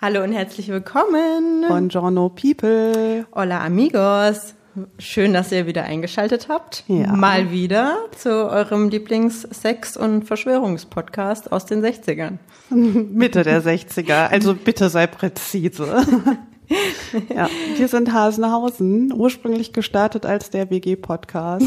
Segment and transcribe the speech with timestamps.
[0.00, 1.64] Hallo und herzlich willkommen.
[1.68, 3.26] Buongiorno people.
[3.34, 4.54] Hola amigos.
[4.98, 6.84] Schön, dass ihr wieder eingeschaltet habt.
[6.88, 7.12] Ja.
[7.12, 12.38] Mal wieder zu eurem Lieblings-Sex- und Verschwörungspodcast aus den 60ern.
[12.70, 16.06] Mitte der 60er, also bitte sei präzise.
[17.34, 21.66] ja, wir sind Hasenhausen, ursprünglich gestartet als der WG-Podcast.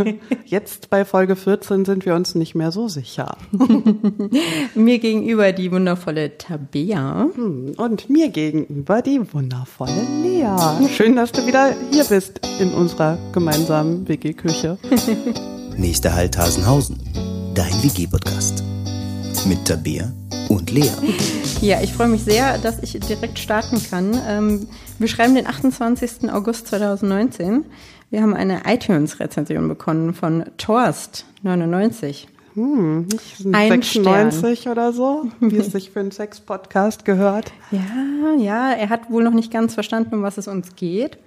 [0.44, 3.36] Jetzt bei Folge 14 sind wir uns nicht mehr so sicher.
[4.74, 7.28] Mir gegenüber die wundervolle Tabea.
[7.34, 10.88] Hm, Und mir gegenüber die wundervolle Lea.
[10.88, 14.78] Schön, dass du wieder hier bist in unserer gemeinsamen WG-Küche.
[15.76, 16.98] Nächster Halt Hasenhausen,
[17.54, 18.62] dein WG-Podcast.
[19.46, 20.12] Mit Tabea
[20.48, 20.90] und Lea.
[21.60, 24.18] Ja, ich freue mich sehr, dass ich direkt starten kann.
[24.26, 26.30] Ähm, wir schreiben den 28.
[26.30, 27.64] August 2019.
[28.10, 32.28] Wir haben eine iTunes-Rezension bekommen von Torst 99.
[32.54, 37.52] Hm, nicht Ein 96 oder so, wie es sich für einen Sex-Podcast gehört.
[37.72, 41.18] Ja, ja, er hat wohl noch nicht ganz verstanden, um was es uns geht.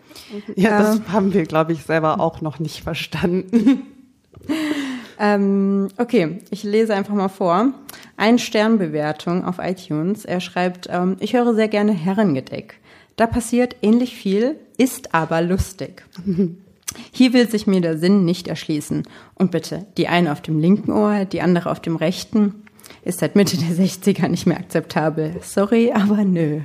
[0.56, 3.82] Ja, das haben wir, glaube ich, selber auch noch nicht verstanden.
[5.20, 7.74] Ähm, okay, ich lese einfach mal vor.
[8.18, 10.26] Ein Sternbewertung auf iTunes.
[10.26, 12.80] Er schreibt, ähm, ich höre sehr gerne Herrengedeck.
[13.16, 16.04] Da passiert ähnlich viel, ist aber lustig.
[17.12, 19.04] Hier will sich mir der Sinn nicht erschließen.
[19.36, 22.64] Und bitte, die eine auf dem linken Ohr, die andere auf dem rechten,
[23.04, 25.36] ist seit Mitte der 60er nicht mehr akzeptabel.
[25.42, 26.62] Sorry, aber nö.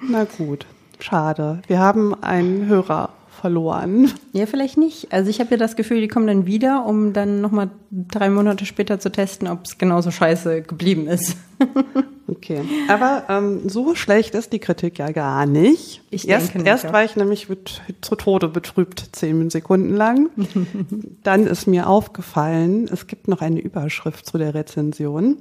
[0.00, 0.66] Na gut,
[1.00, 1.62] schade.
[1.66, 4.10] Wir haben einen Hörer verloren.
[4.32, 5.12] Ja, vielleicht nicht.
[5.12, 8.66] Also ich habe ja das Gefühl, die kommen dann wieder, um dann nochmal drei Monate
[8.66, 11.36] später zu testen, ob es genauso scheiße geblieben ist.
[12.26, 16.02] Okay, aber ähm, so schlecht ist die Kritik ja gar nicht.
[16.10, 16.92] Ich erst denke nicht, erst ja.
[16.92, 20.30] war ich nämlich mit, zu Tode betrübt, zehn Sekunden lang.
[21.22, 25.36] Dann ist mir aufgefallen, es gibt noch eine Überschrift zu der Rezension,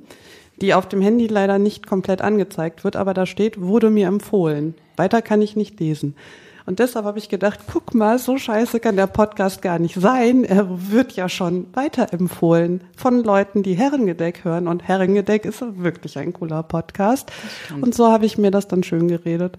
[0.59, 4.75] die auf dem Handy leider nicht komplett angezeigt wird, aber da steht, wurde mir empfohlen.
[4.97, 6.15] Weiter kann ich nicht lesen.
[6.65, 10.45] Und deshalb habe ich gedacht, guck mal, so scheiße kann der Podcast gar nicht sein.
[10.45, 14.67] Er wird ja schon weiterempfohlen von Leuten, die Herrengedeck hören.
[14.67, 17.31] Und Herrengedeck ist wirklich ein cooler Podcast.
[17.81, 19.57] Und so habe ich mir das dann schön geredet.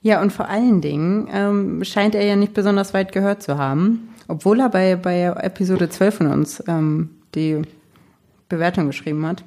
[0.00, 4.14] Ja, und vor allen Dingen ähm, scheint er ja nicht besonders weit gehört zu haben,
[4.28, 7.62] obwohl er bei, bei Episode 12 von uns ähm, die
[8.48, 9.42] Bewertung geschrieben hat.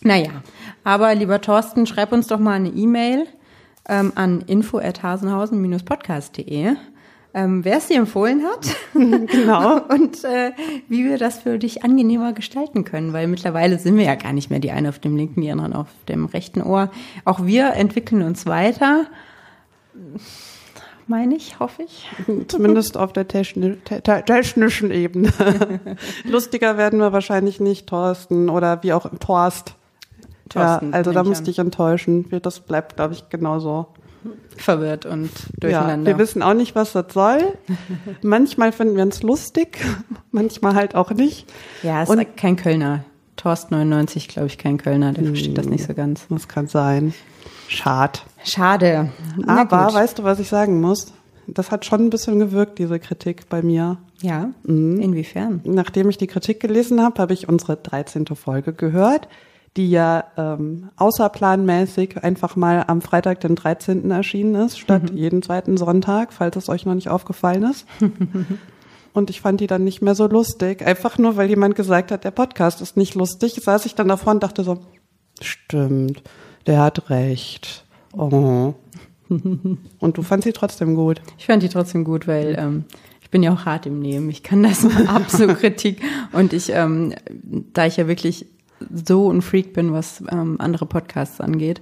[0.00, 0.30] Naja,
[0.82, 3.26] aber lieber Thorsten, schreib uns doch mal eine E-Mail
[3.88, 6.76] ähm, an info.hasenhausen-podcast.de,
[7.34, 9.80] ähm, wer es dir empfohlen hat Genau.
[9.88, 10.52] und äh,
[10.88, 14.50] wie wir das für dich angenehmer gestalten können, weil mittlerweile sind wir ja gar nicht
[14.50, 16.90] mehr die eine auf dem linken, die anderen auf dem rechten Ohr.
[17.24, 19.06] Auch wir entwickeln uns weiter,
[21.06, 22.08] meine ich, hoffe ich.
[22.48, 25.32] Zumindest auf der techni te te technischen Ebene.
[26.24, 29.74] Lustiger werden wir wahrscheinlich nicht, Thorsten, oder wie auch Thorst.
[30.52, 32.26] Thorsten, ja, also da musste ich enttäuschen.
[32.42, 33.86] Das bleibt, glaube ich, genauso.
[34.56, 36.06] Verwirrt und Ja, durcheinander.
[36.12, 37.40] wir wissen auch nicht, was das soll.
[38.22, 39.78] manchmal finden wir es lustig,
[40.30, 41.50] manchmal halt auch nicht.
[41.82, 43.04] Ja, ist Und- kein Kölner.
[43.36, 46.26] Thorsten 99, glaube ich, kein Kölner, der versteht das nicht so ganz.
[46.28, 47.14] Das kann sein.
[47.66, 48.20] Schade.
[48.44, 49.10] Schade.
[49.46, 51.12] Aber weißt du, was ich sagen muss?
[51.48, 53.96] Das hat schon ein bisschen gewirkt, diese Kritik bei mir.
[54.20, 55.00] Ja, Mhm.
[55.00, 55.60] inwiefern?
[55.64, 58.26] Nachdem ich die Kritik gelesen habe, habe ich unsere 13.
[58.36, 59.26] Folge gehört,
[59.76, 64.10] die ja ähm, außerplanmäßig einfach mal am Freitag, den 13.
[64.10, 67.86] erschienen ist, statt jeden zweiten Sonntag, falls es euch noch nicht aufgefallen ist.
[69.14, 70.86] Und ich fand die dann nicht mehr so lustig.
[70.86, 74.32] Einfach nur, weil jemand gesagt hat, der Podcast ist nicht lustig, saß ich dann davor
[74.32, 74.78] und dachte so,
[75.40, 76.22] stimmt,
[76.66, 77.84] der hat recht.
[78.14, 78.74] Oh.
[79.98, 81.22] Und du fandst sie trotzdem gut.
[81.38, 82.84] Ich fand die trotzdem gut, weil ähm,
[83.22, 84.28] ich bin ja auch hart im Nehmen.
[84.28, 86.02] Ich kann das ab, so Kritik.
[86.32, 87.14] Und ich, ähm,
[87.72, 88.46] da ich ja wirklich
[88.92, 91.80] so ein Freak bin, was ähm, andere Podcasts angeht,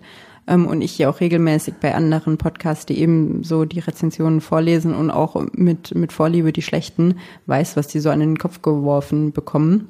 [0.51, 4.95] ähm, und ich ja auch regelmäßig bei anderen Podcasts, die eben so die Rezensionen vorlesen
[4.95, 9.33] und auch mit, mit Vorliebe die schlechten, weiß, was die so an den Kopf geworfen
[9.33, 9.89] bekommen.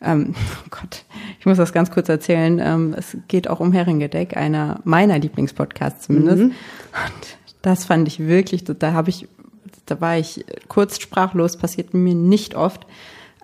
[0.00, 1.04] Ähm, oh Gott,
[1.38, 2.58] ich muss das ganz kurz erzählen.
[2.58, 6.42] Ähm, es geht auch um Herrengedeck, einer meiner Lieblingspodcasts zumindest.
[6.42, 6.54] Und
[7.60, 9.28] das fand ich wirklich, da habe ich,
[9.86, 12.86] da war ich kurz sprachlos, passiert mir nicht oft.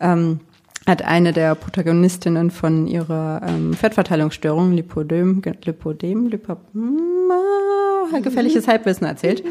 [0.00, 0.40] Ähm,
[0.88, 9.44] hat eine der Protagonistinnen von ihrer ähm, Fettverteilungsstörung, Lipodem, Lipodem, Lipop, ah, gefährliches Halbwissen erzählt.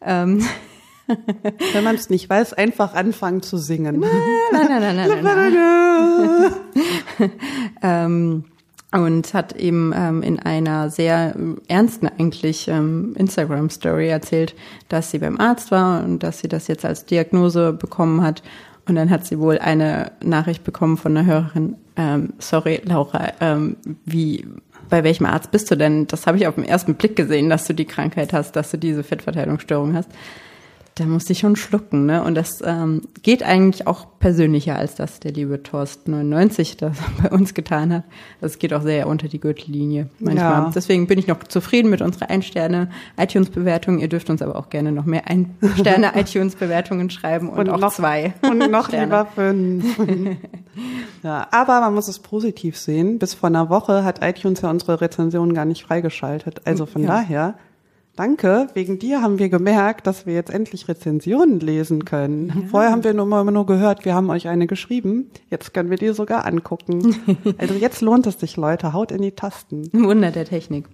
[0.00, 0.46] Ähm,
[1.72, 4.00] Wenn man es nicht weiß, einfach anfangen zu singen.
[4.52, 6.52] nein, nein, nein, nein, nein,
[7.18, 7.30] nein.
[7.82, 8.44] ähm,
[8.92, 11.34] und hat eben ähm, in einer sehr
[11.66, 14.54] ernsten eigentlich ähm, Instagram-Story erzählt,
[14.88, 18.42] dass sie beim Arzt war und dass sie das jetzt als Diagnose bekommen hat.
[18.88, 23.76] Und dann hat sie wohl eine Nachricht bekommen von einer Hörerin, ähm, sorry, Laura, ähm,
[24.04, 24.46] wie
[24.88, 26.06] bei welchem Arzt bist du denn?
[26.06, 28.78] Das habe ich auf den ersten Blick gesehen, dass du die Krankheit hast, dass du
[28.78, 30.10] diese Fettverteilungsstörung hast
[30.96, 32.24] da musste ich schon schlucken, ne?
[32.24, 37.28] Und das ähm, geht eigentlich auch persönlicher, als das der liebe Torst 99 das bei
[37.28, 38.04] uns getan hat.
[38.40, 40.62] Das geht auch sehr unter die Gürtellinie manchmal.
[40.62, 40.72] Ja.
[40.74, 42.88] Deswegen bin ich noch zufrieden mit unserer Ein-Sterne
[43.18, 43.98] iTunes-Bewertung.
[43.98, 47.92] Ihr dürft uns aber auch gerne noch mehr Ein-Sterne iTunes-Bewertungen schreiben und, und auch noch,
[47.92, 48.32] zwei.
[48.42, 49.98] Und noch lieber fünf.
[51.22, 53.18] ja, aber man muss es positiv sehen.
[53.18, 56.62] Bis vor einer Woche hat iTunes ja unsere Rezension gar nicht freigeschaltet.
[56.64, 57.08] Also von ja.
[57.08, 57.54] daher
[58.16, 62.48] Danke, wegen dir haben wir gemerkt, dass wir jetzt endlich Rezensionen lesen können.
[62.48, 62.68] Ja.
[62.68, 65.30] Vorher haben wir nur immer nur gehört, wir haben euch eine geschrieben.
[65.50, 67.14] Jetzt können wir die sogar angucken.
[67.58, 69.90] also jetzt lohnt es sich, Leute, haut in die Tasten.
[69.92, 70.86] Wunder der Technik.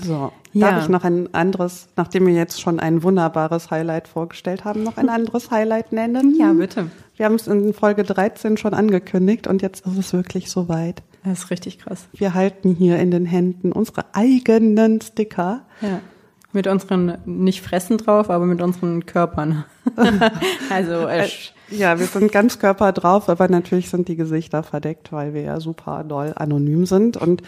[0.00, 0.70] So, ja.
[0.70, 4.96] darf ich noch ein anderes, nachdem wir jetzt schon ein wunderbares Highlight vorgestellt haben, noch
[4.96, 6.36] ein anderes Highlight nennen?
[6.38, 6.90] Ja, bitte.
[7.16, 11.02] Wir haben es in Folge 13 schon angekündigt und jetzt ist es wirklich soweit.
[11.24, 12.06] Das ist richtig krass.
[12.12, 15.62] Wir halten hier in den Händen unsere eigenen Sticker.
[15.80, 16.00] Ja.
[16.52, 19.64] Mit unseren, nicht Fressen drauf, aber mit unseren Körpern.
[20.70, 21.26] also, äh,
[21.70, 25.60] ja, wir sind ganz Körper drauf, aber natürlich sind die Gesichter verdeckt, weil wir ja
[25.60, 27.16] super doll anonym sind.
[27.16, 27.42] Und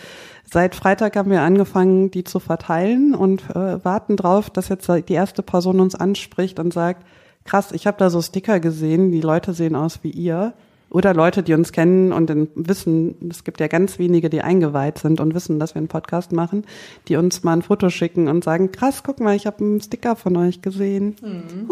[0.51, 5.12] seit Freitag haben wir angefangen, die zu verteilen und äh, warten drauf, dass jetzt die
[5.12, 7.05] erste Person uns anspricht und sagt,
[7.45, 10.55] krass, ich habe da so Sticker gesehen, die Leute sehen aus wie ihr.
[10.94, 15.19] Oder Leute, die uns kennen und wissen, es gibt ja ganz wenige, die eingeweiht sind
[15.19, 16.64] und wissen, dass wir einen Podcast machen,
[17.08, 20.14] die uns mal ein Foto schicken und sagen, krass, guck mal, ich habe einen Sticker
[20.14, 21.17] von euch gesehen.
[21.20, 21.69] Mhm.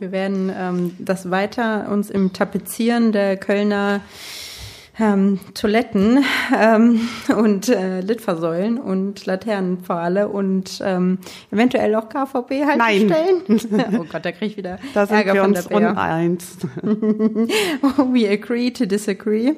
[0.00, 4.00] Wir werden ähm, das weiter uns im Tapezieren der Kölner
[5.00, 6.24] ähm, Toiletten
[6.56, 7.00] ähm,
[7.36, 11.18] und äh, Litfaßsäulen und Laternenpfahle und ähm,
[11.50, 13.42] eventuell auch KVB-Haltestellen.
[14.00, 16.58] oh Gott, da kriege ich wieder da sind Ärger wir von uns der uneins.
[16.82, 19.54] We agree to disagree.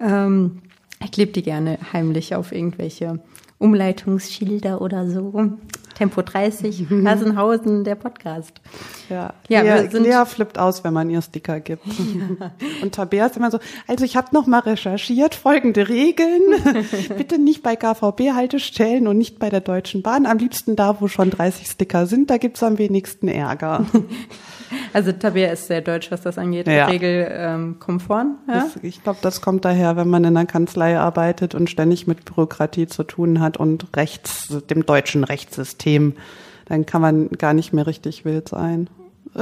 [0.00, 0.26] Ja.
[0.26, 0.62] Ähm,
[1.02, 3.20] ich klebe die gerne heimlich auf irgendwelche
[3.58, 5.52] Umleitungsschilder oder so.
[5.98, 8.60] Tempo 30, Hasenhausen, der Podcast.
[9.10, 11.84] Ja, ja Lea, wir sind Lea flippt aus, wenn man ihr Sticker gibt.
[11.86, 12.52] Ja.
[12.82, 13.58] Und Tabea ist immer so,
[13.88, 16.40] also ich habe noch mal recherchiert, folgende Regeln.
[17.16, 20.26] Bitte nicht bei KVB-Haltestellen und nicht bei der Deutschen Bahn.
[20.26, 23.84] Am liebsten da, wo schon 30 Sticker sind, da gibt's am wenigsten Ärger.
[24.92, 26.86] Also Tabea ist sehr deutsch, was das angeht, ja.
[26.86, 28.38] regelkonform.
[28.48, 28.66] Ähm, ja?
[28.82, 32.86] ich glaube, das kommt daher, wenn man in einer Kanzlei arbeitet und ständig mit Bürokratie
[32.86, 36.14] zu tun hat und Rechts, dem deutschen Rechtssystem,
[36.66, 38.88] dann kann man gar nicht mehr richtig wild sein.
[39.34, 39.40] Oh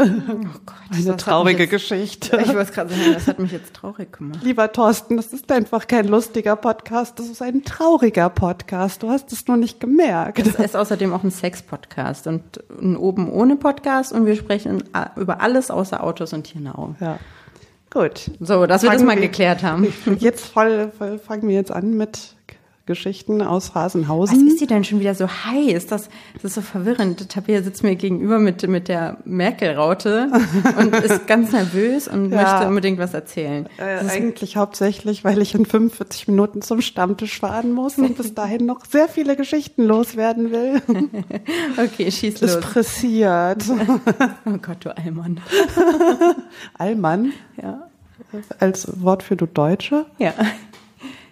[0.66, 2.38] Gott, Eine traurige jetzt, Geschichte.
[2.42, 4.40] Ich wollte gerade sagen, das hat mich jetzt traurig gemacht.
[4.42, 9.02] Lieber Thorsten, das ist einfach kein lustiger Podcast, das ist ein trauriger Podcast.
[9.02, 10.38] Du hast es nur nicht gemerkt.
[10.38, 12.42] Es ist außerdem auch ein Sex-Podcast und
[12.80, 14.84] ein Oben ohne Podcast und wir sprechen
[15.16, 16.96] über alles außer Autos und Tiernahrung.
[17.00, 17.18] Ja.
[17.90, 18.30] Gut.
[18.40, 19.92] So, dass wir das mal geklärt haben.
[20.18, 22.35] Jetzt voll, voll fangen wir jetzt an mit
[22.86, 24.46] Geschichten aus Hasenhausen.
[24.46, 25.86] Was ist sie denn schon wieder so heiß?
[25.86, 27.28] Das, das ist so verwirrend.
[27.28, 30.30] Tabea sitzt mir gegenüber mit, mit der Merkel-Raute
[30.78, 32.42] und ist ganz nervös und ja.
[32.42, 33.68] möchte unbedingt was erzählen.
[33.78, 38.66] Äh, eigentlich hauptsächlich, weil ich in 45 Minuten zum Stammtisch fahren muss und bis dahin
[38.66, 40.80] noch sehr viele Geschichten loswerden will.
[41.76, 42.50] okay, schieß los.
[42.52, 43.64] Es pressiert.
[44.46, 45.40] oh Gott, du Allmann.
[46.78, 47.32] Allmann?
[47.60, 47.88] Ja.
[48.58, 50.06] Als Wort für du Deutsche?
[50.18, 50.34] Ja.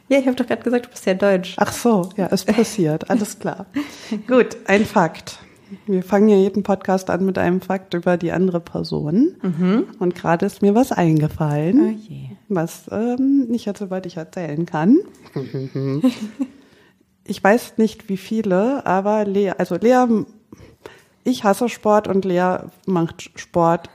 [0.08, 1.54] Ja, ich habe doch gerade gesagt, du bist ja deutsch.
[1.56, 3.66] Ach so, ja, es passiert, alles klar.
[4.26, 5.38] Gut, ein Fakt.
[5.86, 9.36] Wir fangen ja jeden Podcast an mit einem Fakt über die andere Person.
[9.42, 9.86] Mhm.
[9.98, 14.98] Und gerade ist mir was eingefallen, oh was ähm, ich jetzt soweit ich erzählen kann.
[17.24, 20.04] ich weiß nicht, wie viele, aber Lea, also Lea,
[21.24, 23.88] ich hasse Sport und Lea macht Sport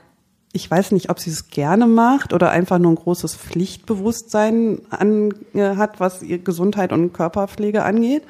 [0.52, 5.32] ich weiß nicht, ob sie es gerne macht oder einfach nur ein großes Pflichtbewusstsein an,
[5.54, 8.24] äh, hat, was ihr Gesundheit und Körperpflege angeht.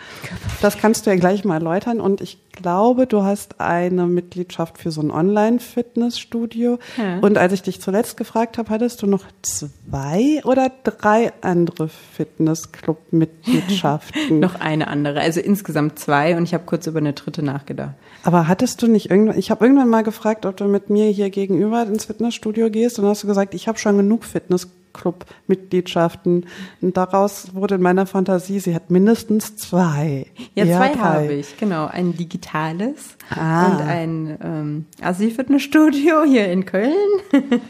[0.61, 1.99] Das kannst du ja gleich mal erläutern.
[1.99, 6.79] Und ich glaube, du hast eine Mitgliedschaft für so ein Online-Fitnessstudio.
[6.99, 7.21] Ja.
[7.21, 14.41] Und als ich dich zuletzt gefragt habe, hattest du noch zwei oder drei andere Fitnessclub-Mitgliedschaften?
[14.41, 15.21] noch eine andere.
[15.21, 16.37] Also insgesamt zwei.
[16.37, 17.95] Und ich habe kurz über eine dritte nachgedacht.
[18.23, 21.31] Aber hattest du nicht irgendwann, ich habe irgendwann mal gefragt, ob du mit mir hier
[21.31, 26.45] gegenüber ins Fitnessstudio gehst und hast du gesagt, ich habe schon genug Fitnessclub-Mitgliedschaften.
[26.81, 30.27] Und daraus wurde in meiner Fantasie, sie hat mindestens zwei.
[30.55, 31.87] Ja, ja zwei habe ich, genau.
[31.87, 33.67] Ein digitales ah.
[33.67, 36.93] und ein ähm, Assi-Fitnessstudio hier in Köln.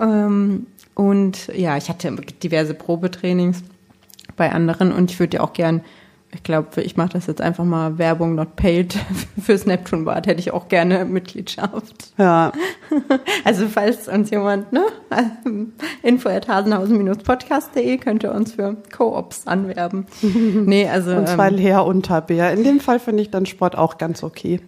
[0.00, 3.62] ähm, und ja, ich hatte diverse Probetrainings
[4.36, 5.82] bei anderen und ich würde ja auch gern
[6.34, 8.98] ich glaube, ich mache das jetzt einfach mal Werbung not paid
[9.42, 10.26] fürs Neptune Bad.
[10.26, 12.12] Hätte ich auch gerne Mitgliedschaft.
[12.18, 12.52] Ja.
[13.44, 14.84] Also falls uns jemand, ne,
[16.02, 20.06] info at hasenhausen-podcast.de könnt ihr uns für Co-ops anwerben.
[20.20, 21.12] Nee, also.
[21.12, 22.50] Und zwar ähm, Lea und Tabea.
[22.50, 24.60] In dem Fall finde ich dann Sport auch ganz okay.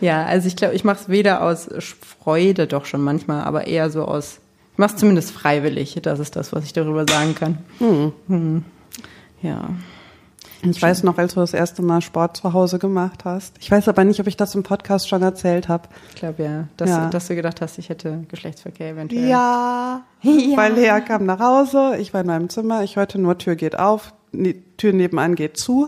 [0.00, 1.68] Ja, also ich glaube, ich mache es weder aus
[2.00, 4.38] Freude doch schon manchmal, aber eher so aus,
[4.72, 5.98] ich mache es zumindest freiwillig.
[6.02, 7.58] Das ist das, was ich darüber sagen kann.
[7.78, 8.12] Hm.
[8.28, 8.64] Hm.
[9.42, 9.70] Ja.
[10.62, 13.56] Ich weiß noch, als du das erste Mal Sport zu Hause gemacht hast.
[13.60, 15.88] Ich weiß aber nicht, ob ich das im Podcast schon erzählt habe.
[16.10, 17.08] Ich glaube ja dass, ja.
[17.08, 19.28] dass du gedacht hast, ich hätte Geschlechtsverkehr eventuell.
[19.28, 23.38] Ja, ja, weil Lea kam nach Hause, ich war in meinem Zimmer, ich hörte nur,
[23.38, 25.84] Tür geht auf, die Tür nebenan geht zu.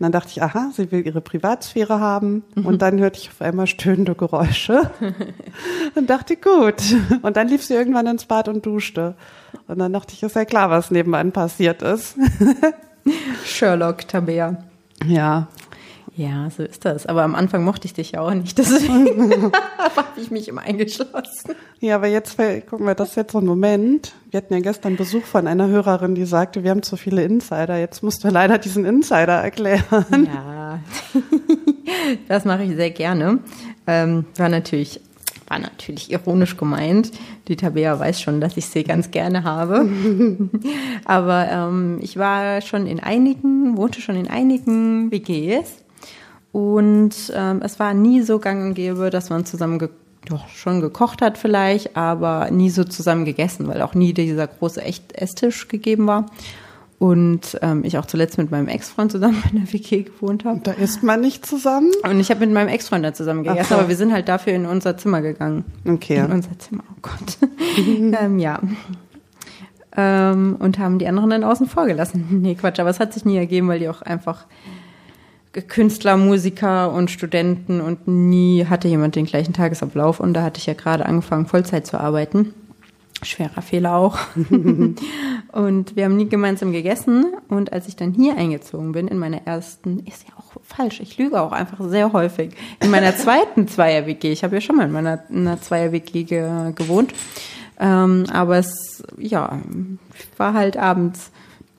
[0.00, 2.44] Und dann dachte ich, aha, sie will ihre Privatsphäre haben.
[2.54, 2.66] Mhm.
[2.66, 4.92] Und dann hörte ich auf einmal stöhnende Geräusche.
[5.96, 6.94] und dachte, gut.
[7.22, 9.16] Und dann lief sie irgendwann ins Bad und duschte.
[9.66, 12.16] Und dann dachte ich, ist ja klar, was nebenan passiert ist.
[13.44, 14.56] Sherlock Tabea.
[15.06, 15.48] Ja.
[16.18, 17.06] Ja, so ist das.
[17.06, 18.58] Aber am Anfang mochte ich dich ja auch nicht.
[18.58, 21.54] Deswegen habe ich mich immer eingeschlossen.
[21.78, 22.36] Ja, aber jetzt,
[22.68, 24.14] gucken wir, das ist jetzt so ein Moment.
[24.32, 27.78] Wir hatten ja gestern Besuch von einer Hörerin, die sagte, wir haben zu viele Insider.
[27.78, 30.26] Jetzt musst du leider diesen Insider erklären.
[30.26, 30.80] Ja,
[32.28, 33.38] das mache ich sehr gerne.
[33.86, 35.00] Ähm, war natürlich
[35.48, 37.10] war natürlich ironisch gemeint.
[37.48, 39.88] Die Tabea weiß schon, dass ich sie ganz gerne habe.
[41.04, 45.84] Aber ähm, ich war schon in einigen, wohnte schon in einigen WGs.
[46.52, 49.88] Und ähm, es war nie so gang und gäbe, dass man zusammen ge
[50.24, 54.82] doch schon gekocht hat vielleicht, aber nie so zusammen gegessen, weil auch nie dieser große
[54.82, 56.26] Echt Esstisch gegeben war
[56.98, 60.60] und ähm, ich auch zuletzt mit meinem Ex-Freund zusammen in der WG gewohnt habe.
[60.62, 61.90] Da isst man nicht zusammen?
[62.02, 63.74] Und ich habe mit meinem Ex-Freund da zusammen gegessen, so.
[63.76, 65.64] aber wir sind halt dafür in unser Zimmer gegangen.
[65.86, 66.16] Okay.
[66.16, 67.38] In unser Zimmer, oh Gott.
[68.20, 68.60] ähm, ja.
[69.96, 72.26] Ähm, und haben die anderen dann außen vor gelassen.
[72.42, 74.46] Nee, Quatsch, aber es hat sich nie ergeben, weil die auch einfach
[75.66, 80.66] Künstler, Musiker und Studenten und nie hatte jemand den gleichen Tagesablauf und da hatte ich
[80.66, 82.54] ja gerade angefangen, Vollzeit zu arbeiten.
[83.22, 84.18] Schwerer Fehler auch.
[84.36, 87.26] und wir haben nie gemeinsam gegessen.
[87.48, 91.18] Und als ich dann hier eingezogen bin, in meiner ersten, ist ja auch falsch, ich
[91.18, 94.92] lüge auch einfach sehr häufig, in meiner zweiten Zweier-WG, ich habe ja schon mal in
[94.92, 97.12] meiner einer Zweier-WG ge, gewohnt,
[97.80, 99.58] ähm, aber es, ja,
[100.36, 101.30] war halt abends,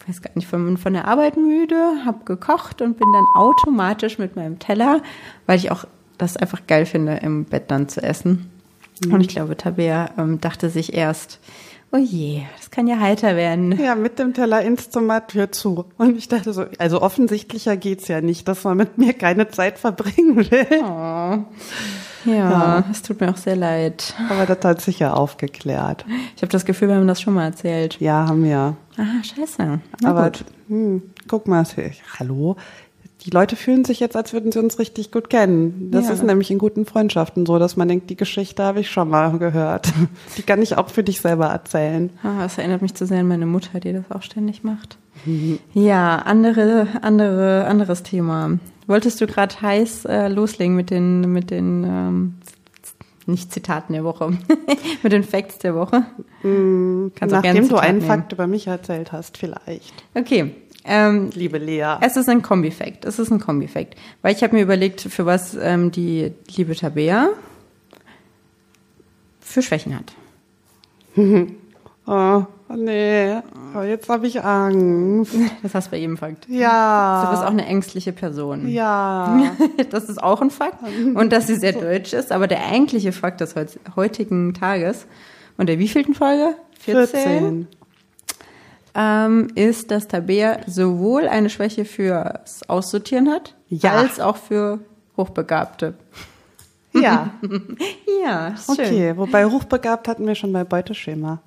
[0.08, 4.36] weiß gar nicht, von, von der Arbeit müde, habe gekocht und bin dann automatisch mit
[4.36, 5.02] meinem Teller,
[5.46, 5.86] weil ich auch
[6.18, 8.50] das einfach geil finde, im Bett dann zu essen
[9.06, 9.14] Mhm.
[9.14, 11.40] Und ich glaube, Tabea ähm, dachte sich erst,
[11.92, 13.78] oh je, das kann ja heiter werden.
[13.80, 15.86] Ja, mit dem Teller ins Zimmer, Tür zu.
[15.98, 19.80] Und ich dachte so, also offensichtlicher geht's ja nicht, dass man mit mir keine Zeit
[19.80, 20.68] verbringen will.
[20.84, 21.46] Oh.
[22.26, 24.14] Ja, ja, es tut mir auch sehr leid.
[24.30, 26.06] Aber das hat sich ja aufgeklärt.
[26.36, 28.00] Ich habe das Gefühl, wir haben das schon mal erzählt.
[28.02, 28.76] Ja, haben wir.
[28.98, 29.80] Ah, scheiße.
[30.02, 30.32] Na Aber
[30.68, 31.64] hm, guck mal,
[32.20, 32.58] hallo,
[33.26, 35.90] die Leute fühlen sich jetzt, als würden sie uns richtig gut kennen.
[35.92, 36.14] Das ja.
[36.14, 39.38] ist nämlich in guten Freundschaften so, dass man denkt, die Geschichte habe ich schon mal
[39.38, 39.92] gehört.
[40.38, 42.10] Die kann ich auch für dich selber erzählen.
[42.24, 44.98] Ah, das erinnert mich zu sehr an meine Mutter, die das auch ständig macht.
[45.26, 45.60] Mhm.
[45.74, 48.58] Ja, andere, andere, anderes Thema.
[48.88, 52.34] Wolltest du gerade heiß äh, loslegen mit den, mit den ähm,
[53.26, 54.32] nicht Zitaten der Woche,
[55.04, 56.06] mit den Facts der Woche?
[56.42, 58.08] Mhm, nachdem du einen nehmen.
[58.08, 59.94] Fakt über mich erzählt hast, vielleicht.
[60.16, 60.56] Okay,
[60.86, 61.98] ähm, Liebe Lea.
[62.02, 63.06] Es ist ein Kombi-Fact.
[63.06, 63.96] Es ist ein Kombi-Fact.
[64.22, 67.30] Weil ich habe mir überlegt, für was ähm, die liebe Tabea
[69.40, 70.14] für Schwächen hat.
[72.08, 72.46] oh,
[72.76, 73.36] nee.
[73.76, 75.34] Oh, jetzt habe ich Angst.
[75.64, 76.48] Das hast du bei jedem Fakt.
[76.48, 77.24] Ja.
[77.26, 78.68] Du bist auch eine ängstliche Person.
[78.68, 79.56] Ja.
[79.90, 80.78] Das ist auch ein Fakt.
[81.14, 82.32] Und dass sie sehr deutsch ist.
[82.32, 83.56] Aber der eigentliche Fakt des
[83.96, 85.08] heutigen Tages
[85.58, 86.56] und der wievielten Folge?
[86.80, 87.08] 14.
[87.08, 87.68] 14
[88.96, 93.94] ähm, ist, dass Tabea sowohl eine Schwäche fürs Aussortieren hat, ja.
[93.94, 94.80] als auch für
[95.18, 95.94] Hochbegabte.
[96.94, 97.34] Ja.
[98.24, 98.86] ja, schön.
[98.86, 101.42] Okay, wobei hochbegabt hatten wir schon bei Beuteschema.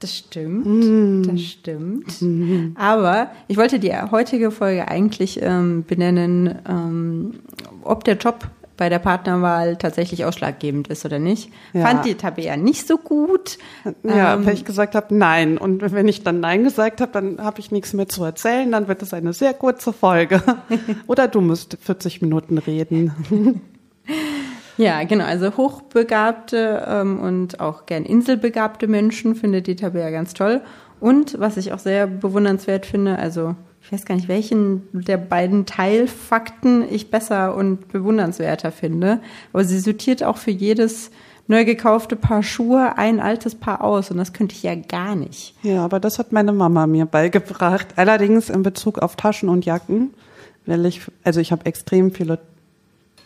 [0.00, 1.22] Das stimmt, mm.
[1.22, 2.20] das stimmt.
[2.20, 2.74] Mm.
[2.74, 7.40] Aber ich wollte die heutige Folge eigentlich ähm, benennen, ähm,
[7.82, 11.50] ob der Job bei der Partnerwahl tatsächlich ausschlaggebend ist oder nicht.
[11.72, 11.86] Ja.
[11.86, 13.58] Fand die Tabea nicht so gut.
[14.02, 15.58] Ja, ähm, weil ich gesagt habe, nein.
[15.58, 18.70] Und wenn ich dann nein gesagt habe, dann habe ich nichts mehr zu erzählen.
[18.70, 20.42] Dann wird es eine sehr kurze Folge.
[21.06, 23.60] oder du musst 40 Minuten reden.
[24.76, 25.24] Ja, genau.
[25.24, 30.62] Also hochbegabte ähm, und auch gern inselbegabte Menschen findet die Tabea ganz toll.
[31.00, 33.54] Und was ich auch sehr bewundernswert finde, also
[33.84, 39.20] ich weiß gar nicht, welchen der beiden Teilfakten ich besser und bewundernswerter finde.
[39.52, 41.10] Aber sie sortiert auch für jedes
[41.48, 45.54] neu gekaufte Paar Schuhe ein altes Paar aus und das könnte ich ja gar nicht.
[45.62, 47.88] Ja, aber das hat meine Mama mir beigebracht.
[47.96, 50.14] Allerdings in Bezug auf Taschen und Jacken,
[50.64, 52.38] weil ich, also ich habe extrem viele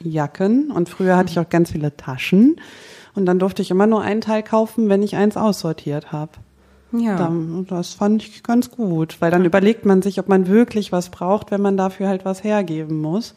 [0.01, 2.57] Jacken und früher hatte ich auch ganz viele Taschen
[3.15, 6.33] und dann durfte ich immer nur ein Teil kaufen, wenn ich eins aussortiert habe.
[6.93, 7.17] Ja.
[7.17, 11.11] Dann, das fand ich ganz gut, weil dann überlegt man sich, ob man wirklich was
[11.11, 13.35] braucht, wenn man dafür halt was hergeben muss.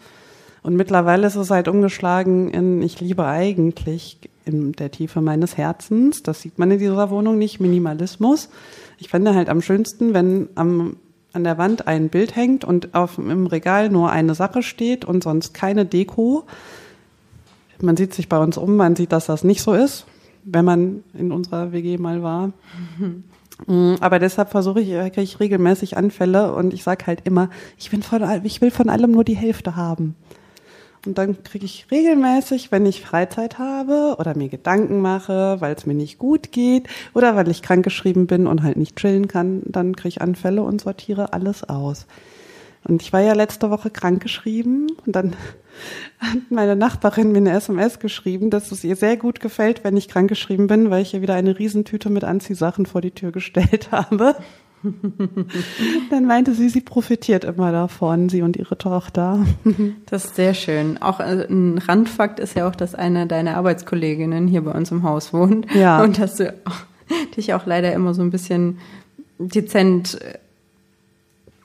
[0.63, 6.23] Und mittlerweile ist es halt umgeschlagen in, ich liebe eigentlich in der Tiefe meines Herzens,
[6.23, 8.49] das sieht man in dieser Wohnung nicht, Minimalismus.
[8.97, 10.97] Ich finde halt am schönsten, wenn am,
[11.33, 15.23] an der Wand ein Bild hängt und auf, im Regal nur eine Sache steht und
[15.23, 16.43] sonst keine Deko.
[17.81, 20.05] Man sieht sich bei uns um, man sieht, dass das nicht so ist,
[20.43, 22.51] wenn man in unserer WG mal war.
[23.67, 27.49] Mm, Aber deshalb versuche ich, äh, kriege ich regelmäßig Anfälle und ich sage halt immer,
[27.77, 30.15] ich, bin von, ich will von allem nur die Hälfte haben.
[31.05, 35.87] Und dann kriege ich regelmäßig, wenn ich Freizeit habe oder mir Gedanken mache, weil es
[35.87, 39.95] mir nicht gut geht oder weil ich krankgeschrieben bin und halt nicht chillen kann, dann
[39.95, 42.05] kriege ich Anfälle und sortiere alles aus.
[42.83, 45.35] Und ich war ja letzte Woche krankgeschrieben und dann
[46.19, 50.07] hat meine Nachbarin mir eine SMS geschrieben, dass es ihr sehr gut gefällt, wenn ich
[50.07, 54.35] krankgeschrieben bin, weil ich ihr wieder eine Riesentüte mit Anziehsachen vor die Tür gestellt habe.
[56.09, 59.45] Dann meinte sie, sie profitiert immer davon, sie und ihre Tochter.
[60.07, 60.99] Das ist sehr schön.
[60.99, 65.03] Auch äh, ein Randfakt ist ja auch, dass eine deiner Arbeitskolleginnen hier bei uns im
[65.03, 65.71] Haus wohnt.
[65.75, 66.01] Ja.
[66.01, 66.51] Und dass du
[67.37, 68.79] dich auch leider immer so ein bisschen
[69.37, 70.39] dezent äh,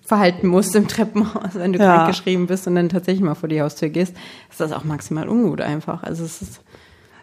[0.06, 1.94] verhalten musst im Treppenhaus, wenn du Ja.
[1.96, 4.14] krank geschrieben bist und dann tatsächlich mal vor die Haustür gehst.
[4.50, 6.02] Ist das auch maximal ungut einfach.
[6.02, 6.60] Also es ist,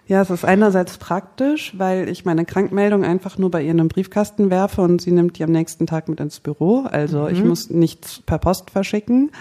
[0.06, 3.88] Ja, es ist einerseits praktisch, weil ich meine Krankmeldung einfach nur bei ihr in den
[3.88, 6.82] Briefkasten werfe und sie nimmt die am nächsten Tag mit ins Büro.
[6.92, 9.32] Also ich muss nichts per Post verschicken.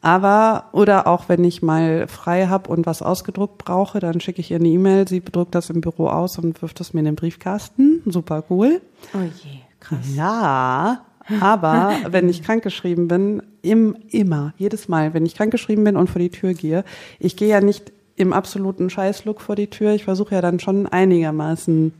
[0.00, 4.50] Aber, oder auch wenn ich mal frei habe und was ausgedruckt brauche, dann schicke ich
[4.50, 7.14] ihr eine E-Mail, sie bedruckt das im Büro aus und wirft es mir in den
[7.14, 8.02] Briefkasten.
[8.06, 8.80] Super cool.
[9.14, 9.98] oh je, krass.
[10.16, 11.02] Ja,
[11.40, 16.20] aber wenn ich krankgeschrieben bin, im, immer, jedes Mal, wenn ich krankgeschrieben bin und vor
[16.20, 16.84] die Tür gehe,
[17.18, 19.92] ich gehe ja nicht im absoluten Scheißlook vor die Tür.
[19.92, 21.92] Ich versuche ja dann schon einigermaßen,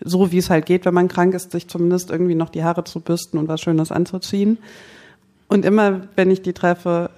[0.00, 2.84] so wie es halt geht, wenn man krank ist, sich zumindest irgendwie noch die Haare
[2.84, 4.58] zu bürsten und was Schönes anzuziehen.
[5.48, 7.10] Und immer, wenn ich die treffe,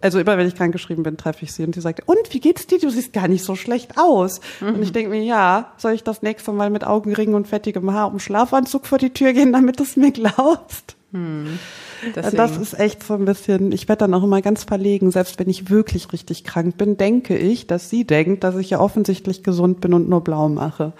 [0.00, 2.66] also immer wenn ich krankgeschrieben bin, treffe ich sie und sie sagt, und wie geht's
[2.66, 2.78] dir?
[2.78, 4.40] Du siehst gar nicht so schlecht aus.
[4.60, 8.10] Und ich denke mir, ja, soll ich das nächste Mal mit Augenringen und fettigem Haar
[8.10, 10.96] um Schlafanzug vor die Tür gehen, damit du es mir glaubst?
[11.12, 12.36] Deswegen.
[12.36, 15.48] Das ist echt so ein bisschen, ich werde dann auch immer ganz verlegen, selbst wenn
[15.48, 19.80] ich wirklich richtig krank bin, denke ich, dass sie denkt, dass ich ja offensichtlich gesund
[19.80, 20.92] bin und nur blau mache.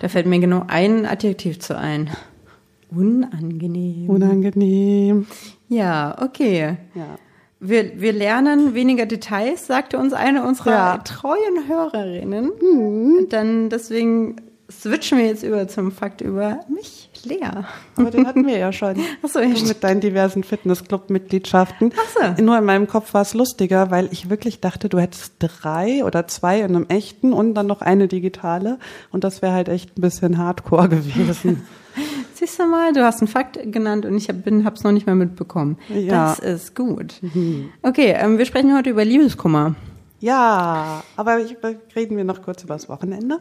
[0.00, 2.10] da fällt mir genau ein Adjektiv zu ein.
[2.90, 4.10] Unangenehm.
[4.10, 5.26] Unangenehm.
[5.68, 6.76] Ja, okay.
[6.94, 7.16] Ja.
[7.66, 10.98] Wir, wir lernen weniger Details, sagte uns eine unserer Ja.
[10.98, 12.50] treuen Hörerinnen.
[13.30, 14.36] Dann deswegen
[14.70, 17.38] switchen wir jetzt über zum Fakt über mich, Lea.
[17.96, 18.96] Aber den hatten wir ja schon.
[19.22, 19.66] Ach so, echt?
[19.66, 21.92] Mit deinen diversen Fitnessclub-Mitgliedschaften.
[21.96, 22.42] Ach so.
[22.42, 26.26] Nur in meinem Kopf war es lustiger, weil ich wirklich dachte, du hättest drei oder
[26.26, 28.78] zwei in einem echten und dann noch eine digitale.
[29.10, 31.66] Und das wäre halt echt ein bisschen hardcore gewesen.
[32.44, 35.06] Siehst du mal, du hast einen Fakt genannt und ich hab, bin, hab's noch nicht
[35.06, 35.78] mehr mitbekommen.
[35.88, 36.26] Ja.
[36.28, 37.14] Das ist gut.
[37.80, 39.76] Okay, ähm, wir sprechen heute über Liebeskummer.
[40.20, 41.56] ja, aber ich,
[41.96, 43.38] reden wir noch kurz über das Wochenende.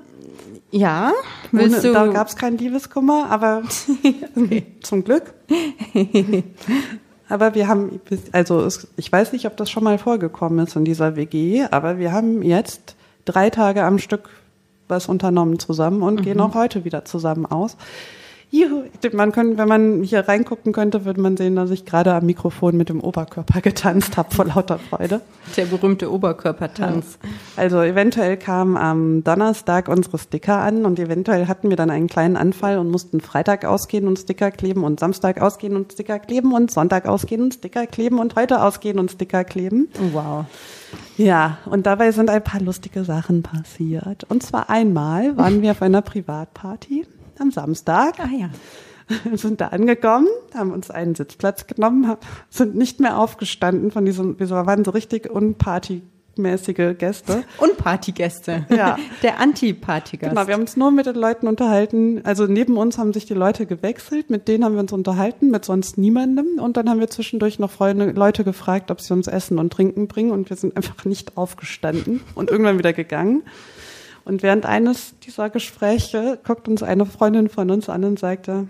[0.71, 1.11] Ja,
[1.51, 1.93] willst Ohne, du?
[1.93, 3.63] Da gab es keinen Liebeskummer, aber
[4.81, 5.33] zum Glück.
[7.27, 7.99] aber wir haben,
[8.31, 12.13] also ich weiß nicht, ob das schon mal vorgekommen ist in dieser WG, aber wir
[12.13, 14.29] haben jetzt drei Tage am Stück
[14.87, 17.75] was unternommen zusammen und gehen auch heute wieder zusammen aus.
[18.53, 22.27] Juhu, man könnte, wenn man hier reingucken könnte, würde man sehen, dass ich gerade am
[22.27, 25.21] Mikrofon mit dem Oberkörper getanzt habe vor lauter Freude.
[25.57, 27.17] der berühmte Oberkörpertanz.
[27.55, 32.37] Also eventuell kamen am Donnerstag unsere Sticker an und eventuell hatten wir dann einen kleinen
[32.37, 36.69] Anfall und mussten Freitag ausgehen und Sticker kleben und Samstag ausgehen und Sticker kleben und
[36.69, 39.89] Sonntag ausgehen und Sticker kleben und heute ausgehen und Sticker kleben.
[40.11, 40.45] Wow.
[41.17, 44.25] Ja, und dabei sind ein paar lustige Sachen passiert.
[44.29, 47.07] Und zwar einmal waren wir auf einer Privatparty
[47.39, 48.49] am Samstag Ah ja.
[49.35, 52.15] sind da angekommen, haben uns einen Sitzplatz genommen,
[52.49, 57.43] sind nicht mehr aufgestanden von diesem, wir waren so richtig unpartymäßige Gäste.
[57.57, 58.65] Und Partygäste.
[58.69, 58.97] Ja.
[59.23, 60.31] Der Anti-Partygast.
[60.31, 62.21] Genau, wir haben uns nur mit den Leuten unterhalten.
[62.23, 65.65] Also neben uns haben sich die Leute gewechselt, mit denen haben wir uns unterhalten, mit
[65.65, 66.59] sonst niemandem.
[66.59, 70.07] Und dann haben wir zwischendurch noch Freunde, Leute gefragt, ob sie uns Essen und Trinken
[70.07, 70.31] bringen.
[70.31, 73.43] Und wir sind einfach nicht aufgestanden und irgendwann wieder gegangen.
[74.25, 78.67] Und während eines dieser Gespräche guckt uns eine Freundin von uns an und sagte,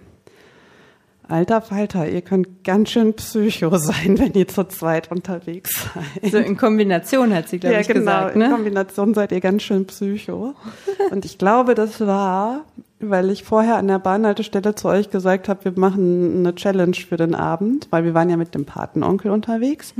[1.27, 6.31] Alter Falter, ihr könnt ganz schön Psycho sein, wenn ihr zu zweit unterwegs seid.
[6.31, 7.99] So in Kombination hat sie, glaube ja, ich, genau.
[7.99, 8.35] gesagt.
[8.35, 8.49] In Ne?
[8.49, 10.53] Kombination seid ihr ganz schön Psycho.
[11.11, 12.65] Und ich glaube, das war,
[12.99, 17.17] weil ich vorher an der Bahnhaltestelle zu euch gesagt habe, wir machen eine Challenge für
[17.17, 19.93] den Abend, weil wir waren ja mit dem Patenonkel unterwegs.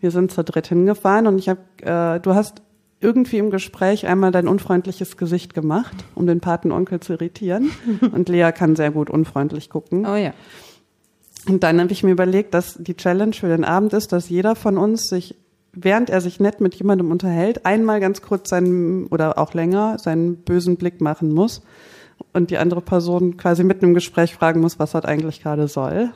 [0.00, 2.62] Wir sind zu dritt hingefahren und ich habe, äh, du hast
[3.02, 7.70] irgendwie im Gespräch einmal dein unfreundliches Gesicht gemacht, um den Patenonkel zu irritieren.
[8.12, 10.06] Und Lea kann sehr gut unfreundlich gucken.
[10.06, 10.32] Oh ja.
[11.48, 14.54] Und dann habe ich mir überlegt, dass die Challenge für den Abend ist, dass jeder
[14.54, 15.34] von uns sich,
[15.72, 20.36] während er sich nett mit jemandem unterhält, einmal ganz kurz seinen oder auch länger seinen
[20.36, 21.62] bösen Blick machen muss
[22.32, 26.10] und die andere Person quasi mitten im Gespräch fragen muss, was das eigentlich gerade soll.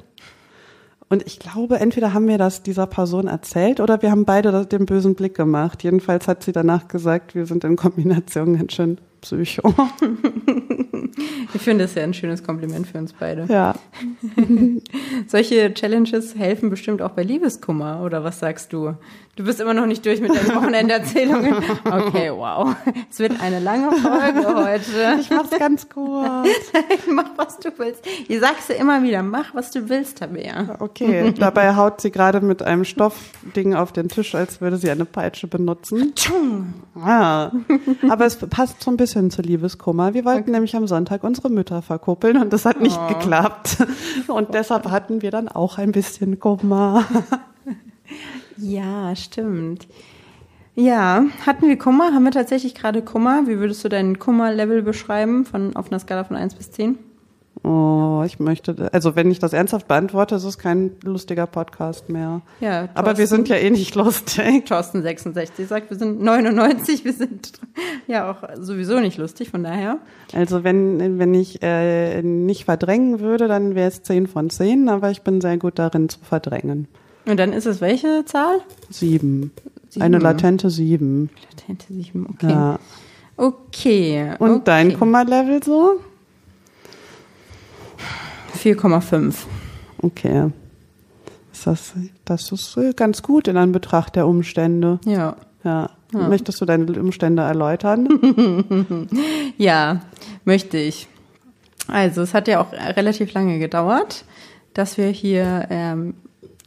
[1.09, 4.87] Und ich glaube, entweder haben wir das dieser Person erzählt oder wir haben beide den
[4.87, 5.85] bösen Blick gemacht.
[5.85, 9.75] Jedenfalls hat sie danach gesagt, wir sind in Kombination ganz schön psycho.
[11.55, 13.47] Ich finde das ja ein schönes Kompliment für uns beide.
[13.49, 13.75] Ja.
[15.27, 18.95] Solche Challenges helfen bestimmt auch bei Liebeskummer, oder was sagst du?
[19.37, 21.57] Du bist immer noch nicht durch mit deinen Wochenenderzählungen.
[21.87, 22.75] Okay, wow.
[23.11, 25.21] Es wird eine lange Folge heute.
[25.21, 26.49] Ich mach's ganz kurz.
[27.11, 28.05] mach, was du willst.
[28.29, 30.77] Ich sag's dir immer wieder, mach, was du willst, Tabea.
[30.81, 35.05] Okay, dabei haut sie gerade mit einem Stoffding auf den Tisch, als würde sie eine
[35.05, 36.13] Peitsche benutzen.
[36.97, 37.53] Ah.
[38.09, 40.15] Aber es passt so ein bisschen zu Liebeskummer.
[40.15, 43.79] Wir wollten nämlich am Sonntag unsere Mütter verkuppeln und das hat nicht geklappt.
[44.29, 47.05] Und deshalb hatten wir dann auch ein bisschen Kummer.
[48.59, 49.87] Ja, stimmt.
[50.75, 52.13] Ja, hatten wir Kummer?
[52.13, 53.47] Haben wir tatsächlich gerade Kummer?
[53.47, 56.99] Wie würdest du deinen Kummer-Level beschreiben von, auf einer Skala von 1 bis 10?
[57.67, 62.43] Oh, ich möchte, also wenn ich das ernsthaft beantworte, ist es kein lustiger Podcast mehr.
[62.61, 64.67] Ja, Aber wir sind ja eh nicht lustig.
[64.67, 67.55] Thorsten 66 sagt, wir sind 99, wir sind
[68.07, 69.99] ja auch sowieso nicht lustig, von daher.
[70.33, 75.11] Also wenn, wenn ich äh, nicht verdrängen würde, dann wäre es 10 von 10, aber
[75.11, 76.87] ich bin sehr gut darin zu verdrängen.
[77.27, 78.61] Und dann ist es welche Zahl?
[78.91, 79.51] Sieben.
[79.89, 80.05] Sieben.
[80.05, 81.31] Eine latente Sieben.
[81.51, 82.49] Latente 7, okay.
[82.49, 82.79] Ja.
[83.37, 84.35] Okay.
[84.39, 84.63] Und okay.
[84.65, 85.97] dein Kummerlevel so?
[88.57, 89.35] 4,5.
[90.03, 90.51] Okay.
[91.65, 95.01] Das, das ist äh, ganz gut in Anbetracht der Umstände.
[95.05, 95.37] Ja.
[95.65, 95.91] Ja.
[96.13, 99.09] Möchtest du deine Umstände erläutern?
[99.59, 100.03] Ja,
[100.45, 101.09] möchte ich.
[101.89, 104.25] Also, es hat ja auch relativ lange gedauert,
[104.75, 106.15] dass wir hier ähm,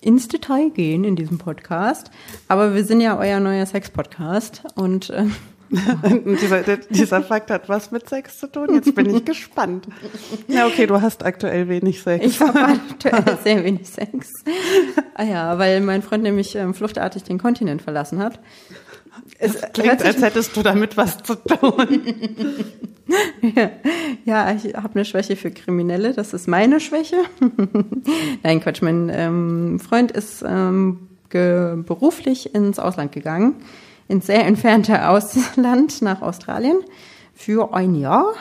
[0.01, 2.09] ins Detail gehen in diesem Podcast.
[2.47, 5.35] Aber wir sind ja euer neuer Sex-Podcast und ähm,
[6.03, 8.73] Und dieser, dieser Fakt hat was mit Sex zu tun.
[8.73, 9.87] Jetzt bin ich gespannt.
[10.47, 12.25] Ja, okay, du hast aktuell wenig Sex.
[12.25, 12.59] ich habe
[12.91, 14.33] aktuell sehr wenig Sex.
[15.13, 18.39] Ah ja, weil mein Freund nämlich ähm, fluchtartig den Kontinent verlassen hat.
[19.37, 22.01] Es Klingt, als hättest du damit was zu tun.
[24.25, 26.13] Ja, ich habe eine Schwäche für Kriminelle.
[26.13, 27.17] Das ist meine Schwäche.
[28.43, 28.83] Nein, Quatsch.
[28.83, 33.55] Mein ähm, Freund ist ähm, beruflich ins Ausland gegangen,
[34.09, 36.79] ins sehr entfernte Ausland nach Australien
[37.33, 38.33] für ein Jahr.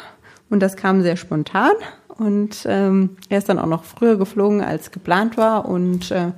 [0.51, 1.73] Und das kam sehr spontan.
[2.09, 5.69] Und ähm, er ist dann auch noch früher geflogen, als geplant war.
[5.69, 6.33] Und äh,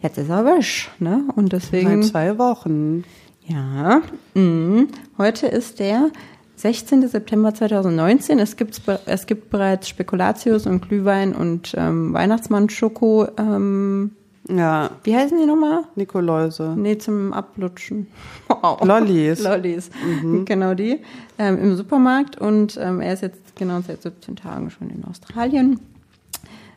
[0.00, 0.88] jetzt ist er wisch.
[0.98, 1.24] Ne?
[1.34, 2.02] Und deswegen.
[2.02, 3.04] Seit zwei Wochen.
[3.44, 4.00] Ja,
[4.34, 4.88] mhm.
[5.18, 6.10] heute ist der
[6.56, 7.06] 16.
[7.06, 8.38] September 2019.
[8.38, 13.28] Es, gibt's, be- es gibt bereits Spekulatius und Glühwein und ähm, Weihnachtsmann-Schoko.
[13.36, 14.12] Ähm,
[14.48, 15.84] Ja, wie heißen die nochmal?
[15.96, 16.74] Nikoläuse.
[16.76, 18.06] Nee, zum Ablutschen.
[18.48, 18.80] Wow.
[18.84, 19.42] Lollis.
[19.42, 19.90] Lollis,
[20.44, 21.00] genau die.
[21.36, 25.80] Ähm, Im Supermarkt und ähm, er ist jetzt genau seit 17 Tagen schon in Australien.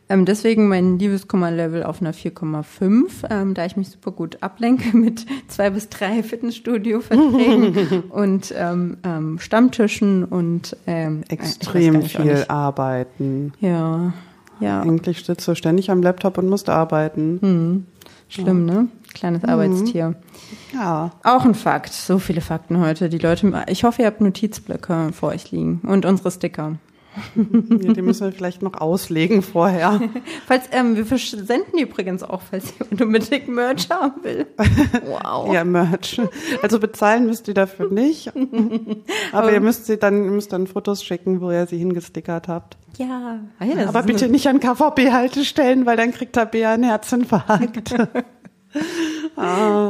[0.08, 5.24] Ähm, deswegen mein Liebeskummer-Level auf einer 4,5, ähm, da ich mich super gut ablenke mit
[5.46, 13.52] zwei bis drei Fitnessstudio-Verträgen und ähm, ähm, Stammtischen und weiß Extrem viel arbeiten.
[13.60, 14.12] Ja,
[14.60, 17.38] ja, Eigentlich sitzt du ständig am Laptop und musst arbeiten.
[17.40, 17.86] Hm.
[18.28, 18.88] schlimm, ne?
[19.14, 20.14] Kleines Arbeitstier.
[20.72, 21.10] Ja.
[21.24, 21.92] Auch ein Fakt.
[21.92, 23.08] So viele Fakten heute.
[23.08, 26.76] Die Leute, ich hoffe, ihr habt Notizblöcke vor euch liegen und unsere Sticker.
[27.34, 30.00] Ja, Die müssen wir vielleicht noch auslegen vorher.
[30.46, 34.46] Falls, ähm, wir versenden übrigens auch, falls jemand unbedingt Merch haben will.
[35.06, 35.52] Wow.
[35.52, 36.20] Ja, Merch.
[36.62, 38.32] Also bezahlen müsst ihr dafür nicht.
[39.32, 42.76] Aber ihr müsst sie dann, ihr müsst dann Fotos schicken, wo ihr sie hingestickert habt.
[42.98, 43.40] Ja.
[43.58, 47.94] Ah ja, Aber bitte nicht an KVB-Haltestellen, weil dann kriegt Tabea einen Herzinfarkt.
[49.36, 49.88] ah.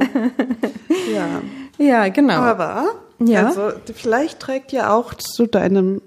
[1.12, 1.42] Ja.
[1.78, 2.34] Ja, genau.
[2.34, 2.84] Aber,
[3.18, 3.46] Ja.
[3.46, 6.00] also vielleicht trägt ja auch zu deinem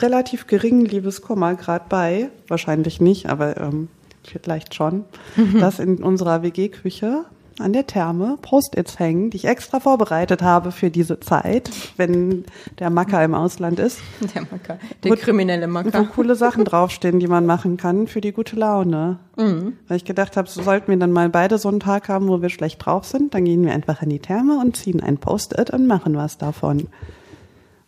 [0.00, 3.88] relativ geringen Liebeskummer gerade bei, wahrscheinlich nicht, aber ähm,
[4.24, 5.04] vielleicht schon,
[5.60, 7.24] dass in unserer WG-Küche
[7.58, 12.44] an der Therme Post-its hängen, die ich extra vorbereitet habe für diese Zeit, wenn
[12.78, 14.00] der Macker im Ausland ist.
[14.34, 16.00] Der Macker, der wo, kriminelle Macker.
[16.00, 19.18] Wo coole Sachen draufstehen, die man machen kann für die gute Laune.
[19.36, 19.74] Mhm.
[19.88, 22.42] Weil ich gedacht habe, so sollten wir dann mal beide so einen Tag haben, wo
[22.42, 25.70] wir schlecht drauf sind, dann gehen wir einfach an die Therme und ziehen ein Post-it
[25.70, 26.88] und machen was davon.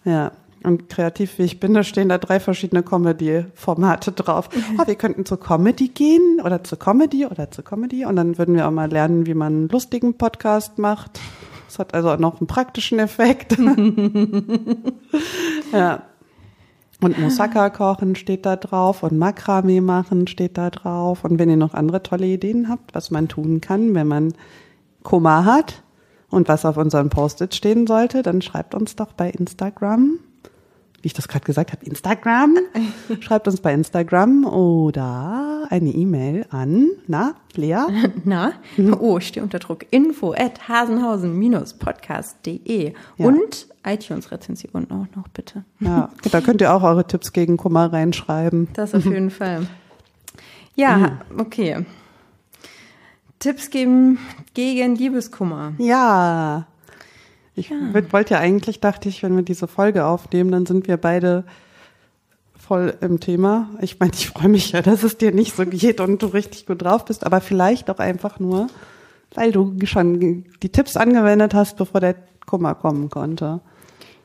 [0.05, 0.33] Ja.
[0.69, 4.51] Und kreativ wie ich bin, da stehen da drei verschiedene Comedy-Formate drauf.
[4.79, 8.05] Oh, wir könnten zur Comedy gehen oder zur Comedy oder zur Comedy.
[8.05, 11.21] Und dann würden wir auch mal lernen, wie man einen lustigen Podcast macht.
[11.67, 13.57] Das hat also auch noch einen praktischen Effekt.
[15.73, 16.03] ja.
[17.01, 21.25] Und Moussaka kochen steht da drauf und Makramee machen steht da drauf.
[21.25, 24.35] Und wenn ihr noch andere tolle Ideen habt, was man tun kann, wenn man
[25.03, 25.83] Koma hat
[26.29, 30.19] und was auf unseren Post-it stehen sollte, dann schreibt uns doch bei Instagram
[31.03, 32.57] wie ich das gerade gesagt habe, Instagram.
[33.21, 37.77] Schreibt uns bei Instagram oder eine E-Mail an, na, Lea?
[38.25, 38.55] Na,
[38.99, 39.87] oh, ich stehe unter Druck.
[39.91, 43.27] Info at hasenhausen-podcast.de ja.
[43.27, 45.63] und iTunes-Rezension auch noch, bitte.
[45.81, 48.67] Ja, da könnt ihr auch eure Tipps gegen Kummer reinschreiben.
[48.75, 49.69] Das auf jeden Fall.
[50.75, 51.87] Ja, okay.
[53.39, 54.19] Tipps geben
[54.55, 55.75] gegen Liebeskummer.
[55.79, 56.67] Ja.
[57.59, 57.77] Ich ja.
[58.13, 61.45] wollte ja eigentlich, dachte ich, wenn wir diese Folge aufnehmen, dann sind wir beide
[62.57, 63.69] voll im Thema.
[63.81, 66.67] Ich meine, ich freue mich ja, dass es dir nicht so geht und du richtig
[66.67, 68.69] gut drauf bist, aber vielleicht auch einfach nur,
[69.35, 72.15] weil du schon die Tipps angewendet hast, bevor der
[72.47, 73.61] Kummer kommen konnte.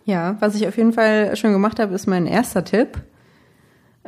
[0.06, 3.02] Ja, was ich auf jeden Fall schon gemacht habe, ist mein erster Tipp.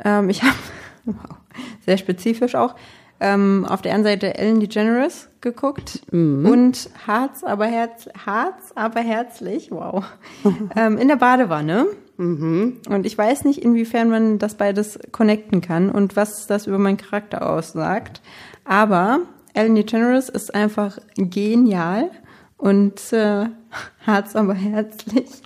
[0.04, 0.56] Ähm, ich habe,
[1.06, 1.36] wow,
[1.84, 2.74] sehr spezifisch auch,
[3.20, 6.46] ähm, auf der einen Seite Ellen DeGeneres geguckt mhm.
[6.46, 10.04] und Harz aber Herz, Harz aber herzlich, wow,
[10.76, 11.86] ähm, in der Badewanne.
[12.18, 12.78] Mhm.
[12.88, 16.96] Und ich weiß nicht, inwiefern man das beides connecten kann und was das über meinen
[16.96, 18.22] Charakter aussagt.
[18.64, 19.20] Aber
[19.52, 22.10] Ellen DeGeneres ist einfach genial
[22.56, 23.46] und äh,
[24.06, 25.42] Harz aber herzlich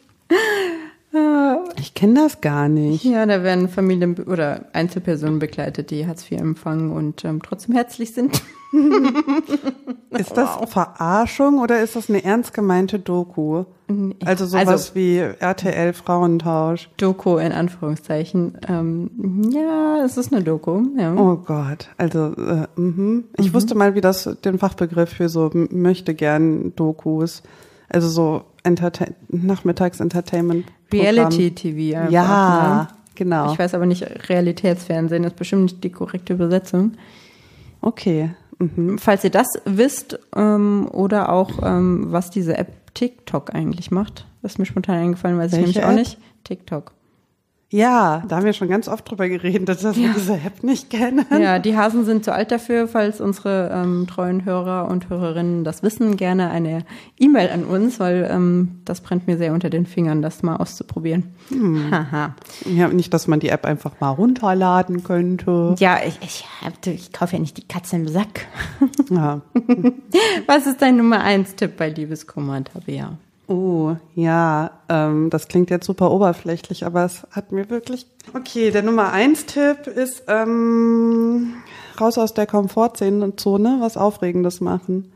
[1.76, 3.04] ich kenne das gar nicht.
[3.04, 8.14] Ja, da werden Familien oder Einzelpersonen begleitet, die Hartz IV empfangen und ähm, trotzdem herzlich
[8.14, 8.42] sind.
[10.10, 10.50] ist das.
[10.70, 13.64] Verarschung oder ist das eine ernst gemeinte Doku?
[14.24, 16.90] Also sowas also, wie RTL Frauentausch.
[16.96, 18.58] Doku in Anführungszeichen.
[18.68, 20.82] Ähm, ja, es ist eine Doku.
[20.96, 21.14] Ja.
[21.14, 23.24] Oh Gott, also äh, mh.
[23.36, 23.54] ich mhm.
[23.54, 27.42] wusste mal, wie das den Fachbegriff für so möchte gern Dokus.
[27.88, 30.66] Also so Entertain Nachmittags-Entertainment.
[30.92, 32.12] Reality-TV einfach.
[32.12, 32.98] Ja, ne?
[33.14, 33.52] genau.
[33.52, 36.92] Ich weiß aber nicht, Realitätsfernsehen ist bestimmt nicht die korrekte Übersetzung.
[37.80, 38.30] Okay.
[38.58, 38.98] Mhm.
[38.98, 44.58] Falls ihr das wisst ähm, oder auch, ähm, was diese App TikTok eigentlich macht, ist
[44.58, 46.18] mir spontan eingefallen, weiß Welche ich nämlich auch nicht.
[46.44, 46.92] TikTok.
[47.72, 50.12] Ja, da haben wir schon ganz oft drüber geredet, dass wir ja.
[50.12, 51.24] diese App nicht kennen.
[51.30, 55.84] Ja, die Hasen sind zu alt dafür, falls unsere ähm, treuen Hörer und Hörerinnen das
[55.84, 56.84] wissen, gerne eine
[57.16, 61.32] E-Mail an uns, weil ähm, das brennt mir sehr unter den Fingern, das mal auszuprobieren.
[61.48, 61.92] Hm.
[61.92, 62.34] Haha.
[62.66, 65.76] Ja, nicht, dass man die App einfach mal runterladen könnte.
[65.78, 66.44] Ja, ich, ich,
[66.86, 68.46] ich kaufe ja nicht die Katze im Sack.
[69.10, 69.42] Ja.
[70.46, 73.16] Was ist dein Nummer eins Tipp bei Liebeskummer, Tabea?
[73.50, 78.06] Oh, ja, ähm, das klingt jetzt super oberflächlich, aber es hat mir wirklich.
[78.32, 81.54] Okay, der Nummer eins Tipp ist ähm,
[82.00, 85.12] raus aus der Komfortzone, was Aufregendes machen.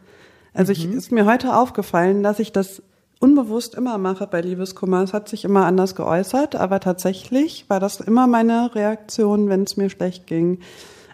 [0.52, 0.78] Also mhm.
[0.78, 2.82] ich ist mir heute aufgefallen, dass ich das
[3.20, 5.04] unbewusst immer mache bei Liebeskummer.
[5.04, 9.76] Es hat sich immer anders geäußert, aber tatsächlich war das immer meine Reaktion, wenn es
[9.76, 10.58] mir schlecht ging.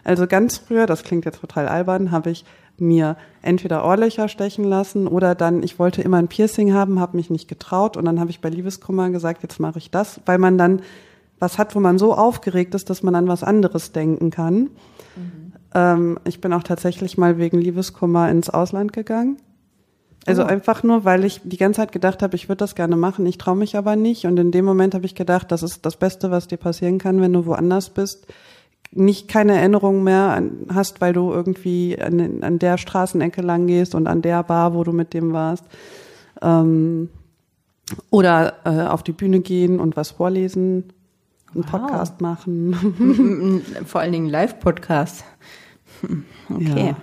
[0.03, 2.45] Also ganz früher, das klingt jetzt total albern, habe ich
[2.81, 7.29] mir entweder Ohrlöcher stechen lassen oder dann, ich wollte immer ein Piercing haben, habe mich
[7.29, 10.57] nicht getraut und dann habe ich bei Liebeskummer gesagt, jetzt mache ich das, weil man
[10.57, 10.81] dann
[11.39, 14.55] was hat, wo man so aufgeregt ist, dass man an was anderes denken kann.
[15.15, 15.53] Mhm.
[15.73, 19.37] Ähm, ich bin auch tatsächlich mal wegen Liebeskummer ins Ausland gegangen.
[20.27, 20.45] Also oh.
[20.45, 23.39] einfach nur, weil ich die ganze Zeit gedacht habe, ich würde das gerne machen, ich
[23.39, 24.25] traue mich aber nicht.
[24.25, 27.21] Und in dem Moment habe ich gedacht, das ist das Beste, was dir passieren kann,
[27.21, 28.27] wenn du woanders bist
[28.93, 30.41] nicht keine Erinnerung mehr
[30.73, 34.83] hast, weil du irgendwie an, an, der Straßenecke lang gehst und an der Bar, wo
[34.83, 35.63] du mit dem warst.
[36.41, 37.09] Ähm,
[38.09, 40.93] oder äh, auf die Bühne gehen und was vorlesen,
[41.53, 41.71] einen wow.
[41.71, 43.63] Podcast machen.
[43.85, 45.23] Vor allen Dingen Live-Podcast.
[46.49, 46.87] Okay.
[46.87, 46.95] Ja.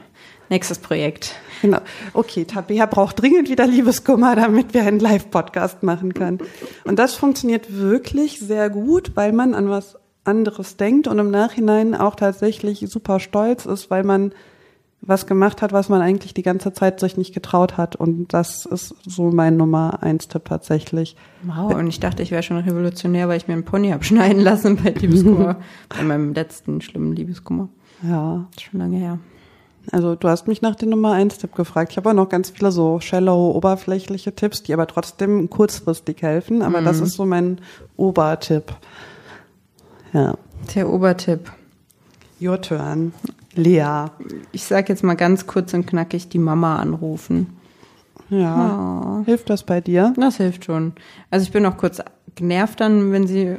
[0.51, 1.37] Nächstes Projekt.
[1.63, 1.79] Genau.
[2.13, 6.39] Okay, Tabea braucht dringend wieder Liebeskummer, damit wir einen Live-Podcast machen können.
[6.85, 9.97] Und das funktioniert wirklich sehr gut, weil man an was
[10.29, 14.33] anderes denkt und im Nachhinein auch tatsächlich super stolz ist, weil man
[15.01, 17.97] was gemacht hat, was man eigentlich die ganze Zeit sich nicht getraut hat.
[17.97, 21.17] Und das ist so mein Nummer eins Tipp tatsächlich.
[21.45, 24.77] Wow, und ich dachte, ich wäre schon revolutionär, weil ich mir einen Pony abschneiden lassen
[24.77, 25.57] bei Liebeskummer,
[25.89, 27.69] bei meinem letzten schlimmen Liebeskummer.
[28.03, 28.47] Ja.
[28.57, 29.19] Ist schon lange her.
[29.91, 31.93] Also du hast mich nach dem Nummer 1 Tipp gefragt.
[31.93, 36.63] Ich habe auch noch ganz viele so shallow, oberflächliche Tipps, die aber trotzdem kurzfristig helfen.
[36.63, 37.61] Aber das ist so mein
[37.97, 38.75] Obertipp.
[40.13, 40.35] Ja.
[40.75, 41.51] Der Obertipp.
[42.41, 43.13] Your turn.
[43.55, 44.07] Lea.
[44.53, 47.59] Ich sag jetzt mal ganz kurz und knackig die Mama anrufen.
[48.31, 49.23] Ja.
[49.25, 50.13] Hilft das bei dir?
[50.17, 50.93] Das hilft schon.
[51.31, 52.01] Also ich bin auch kurz
[52.35, 53.57] genervt dann, wenn sie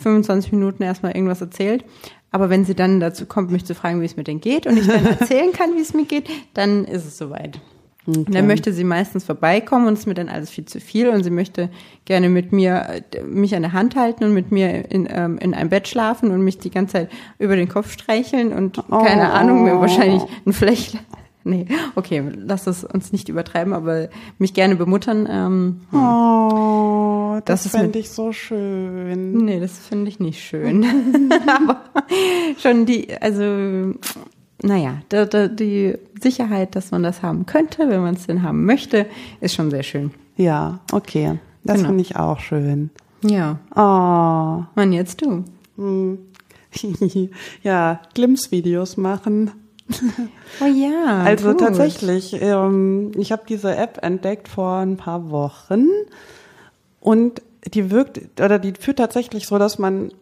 [0.00, 1.84] 25 Minuten erstmal irgendwas erzählt.
[2.30, 4.78] Aber wenn sie dann dazu kommt, mich zu fragen, wie es mir denn geht und
[4.78, 7.60] ich dann erzählen kann, wie es mir geht, dann ist es soweit.
[8.04, 11.08] Und dann möchte sie meistens vorbeikommen und es ist mir dann alles viel zu viel
[11.08, 11.68] und sie möchte
[12.04, 15.54] gerne mit mir äh, mich an der Hand halten und mit mir in, ähm, in
[15.54, 19.34] einem Bett schlafen und mich die ganze Zeit über den Kopf streicheln und keine Oh.
[19.34, 20.98] Ahnung, mir wahrscheinlich ein Flecht.
[21.44, 25.26] Nee, okay, lass es uns nicht übertreiben, aber mich gerne bemuttern.
[25.28, 29.38] Ähm, Oh, das, Das ist fände ich so schön.
[29.44, 30.84] Nee, das finde ich nicht schön.
[31.48, 31.80] Aber
[32.58, 33.94] schon die, also,
[34.62, 38.64] naja, da, da, die Sicherheit, dass man das haben könnte, wenn man es denn haben
[38.64, 39.06] möchte,
[39.40, 40.12] ist schon sehr schön.
[40.36, 41.38] Ja, okay.
[41.64, 41.88] Das Genau.
[41.88, 42.90] finde ich auch schön.
[43.24, 43.58] Ja.
[43.74, 44.64] Oh.
[44.74, 45.44] Mann, jetzt du.
[47.62, 49.50] ja, Glimpse-Videos machen.
[50.60, 51.22] Oh ja.
[51.24, 51.60] Also gut.
[51.60, 55.86] tatsächlich, ähm, ich habe diese App entdeckt vor ein paar Wochen
[57.00, 57.40] und
[57.72, 60.12] die wirkt oder die führt tatsächlich so, dass man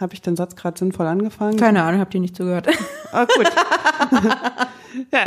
[0.00, 1.56] habe ich den Satz gerade sinnvoll angefangen?
[1.56, 2.68] Keine Ahnung, habt ihr nicht zugehört.
[3.12, 3.46] Ah, gut.
[5.12, 5.26] ja.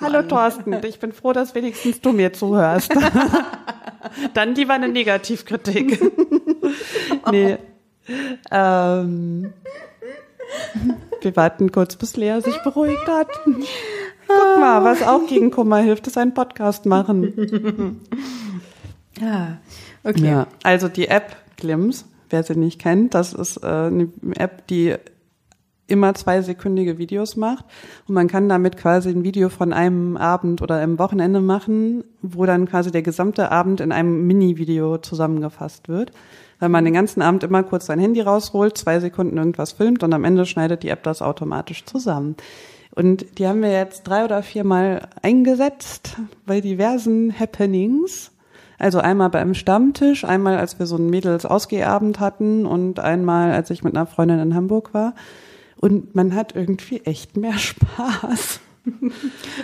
[0.00, 0.22] Hallo.
[0.22, 2.92] Thorsten, ich bin froh, dass wenigstens du mir zuhörst.
[4.34, 6.00] Dann lieber eine Negativkritik.
[7.30, 7.56] nee.
[8.50, 9.52] Ähm,
[11.20, 13.28] wir warten kurz, bis Lea sich beruhigt hat.
[13.44, 18.00] Guck mal, was auch gegen Kummer hilft, ist ein Podcast machen.
[19.20, 19.58] Ja,
[20.02, 20.26] okay.
[20.26, 20.46] Ja.
[20.62, 24.96] Also die App Glims, wer sie nicht kennt, das ist äh, eine App, die
[25.86, 27.66] immer zweisekündige Videos macht
[28.08, 32.46] und man kann damit quasi ein Video von einem Abend oder einem Wochenende machen, wo
[32.46, 36.12] dann quasi der gesamte Abend in einem Mini-Video zusammengefasst wird.
[36.60, 40.14] Weil man den ganzen Abend immer kurz sein Handy rausholt, zwei Sekunden irgendwas filmt und
[40.14, 42.36] am Ende schneidet die App das automatisch zusammen.
[42.94, 46.16] Und die haben wir jetzt drei oder viermal eingesetzt
[46.46, 48.31] bei diversen Happenings.
[48.82, 53.84] Also einmal beim Stammtisch, einmal als wir so einen Mädels-Ausgehabend hatten und einmal als ich
[53.84, 55.14] mit einer Freundin in Hamburg war.
[55.76, 58.58] Und man hat irgendwie echt mehr Spaß.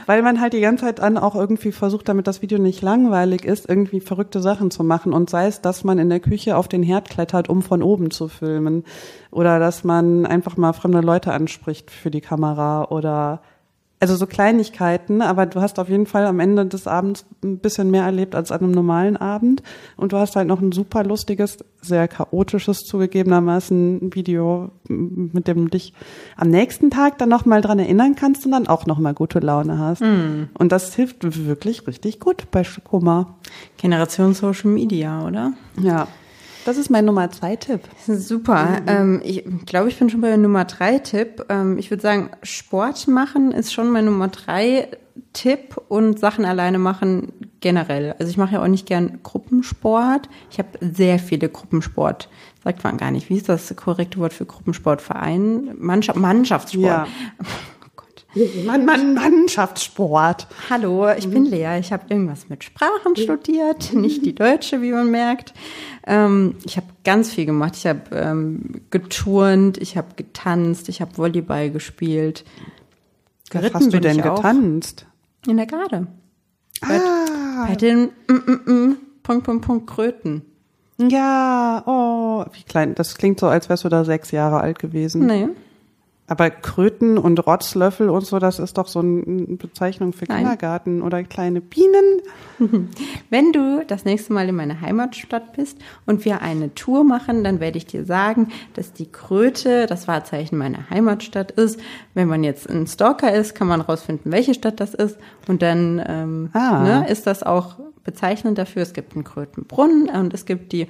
[0.07, 3.45] Weil man halt die ganze Zeit an auch irgendwie versucht, damit das Video nicht langweilig
[3.45, 5.13] ist, irgendwie verrückte Sachen zu machen.
[5.13, 8.13] Und sei es, dass man in der Küche auf den Herd klettert, um von oben
[8.13, 8.85] zu filmen.
[9.33, 13.41] Oder dass man einfach mal fremde Leute anspricht für die Kamera oder
[14.01, 17.91] also so Kleinigkeiten, aber du hast auf jeden Fall am Ende des Abends ein bisschen
[17.91, 19.63] mehr erlebt als an einem normalen Abend.
[19.97, 25.71] Und du hast halt noch ein super lustiges, sehr chaotisches zugegebenermaßen Video, mit dem du
[25.71, 25.95] dich
[26.37, 30.03] am nächsten Tag dann nochmal dran erinnern kannst und dann auch nochmal gute Laune hast.
[30.03, 33.39] Und das hilft wirklich richtig gut bei Kummer.
[33.79, 35.55] Generation Social Media, oder?
[35.81, 36.07] Ja.
[36.69, 37.81] Das ist mein Nummer zwei Tipp.
[38.07, 38.83] Super.
[38.87, 41.47] Ähm, ich glaube, ich bin schon bei Nummer drei Tipp.
[41.49, 44.89] Ähm, ich würde sagen, Sport machen ist schon mein Nummer drei
[45.33, 48.15] Tipp und Sachen alleine machen generell.
[48.19, 50.29] Also ich mache ja auch nicht gern Gruppensport.
[50.51, 52.29] Ich habe sehr viele Gruppensport.
[52.63, 53.31] Sagt man gar nicht.
[53.31, 55.71] Wie ist das korrekte Wort für Gruppensportverein?
[55.79, 56.85] Mannschaft, Mannschaftssport.
[56.85, 57.07] Ja.
[58.35, 60.49] Mann, Mann, Mannschaftssport.
[60.69, 61.79] Hallo, ich bin Lea.
[61.81, 65.55] Ich habe irgendwas mit Sprachen studiert, nicht die deutsche, wie man merkt.
[66.07, 67.75] Ähm, ich habe ganz viel gemacht.
[67.77, 72.45] Ich habe ähm, geturnt, ich habe getanzt, ich habe Volleyball gespielt.
[73.45, 74.37] Was Geritten hast du denn ich auch.
[74.37, 75.07] getanzt?
[75.47, 76.07] In der Garde.
[76.83, 80.43] Ah, Bei den mm, mm, mm, Punkt, Punkt, Punkt, Kröten.
[80.99, 82.95] Ja, oh, wie klein.
[82.95, 85.27] Das klingt so, als wärst du da sechs Jahre alt gewesen.
[85.27, 85.49] Nee.
[86.29, 89.23] Aber Kröten und Rotzlöffel und so, das ist doch so eine
[89.57, 90.39] Bezeichnung für Nein.
[90.41, 92.21] Kindergarten oder kleine Bienen.
[93.31, 97.61] Wenn du das nächste Mal in meiner Heimatstadt bist und wir eine Tour machen, dann
[97.61, 101.81] werde ich dir sagen, dass die Kröte das Wahrzeichen meiner Heimatstadt ist.
[102.13, 105.17] Wenn man jetzt ein Stalker ist, kann man rausfinden, welche Stadt das ist.
[105.49, 106.83] Und dann ähm, Ah.
[106.83, 108.83] ne, ist das auch bezeichnend dafür.
[108.83, 110.89] Es gibt einen Krötenbrunnen und es gibt die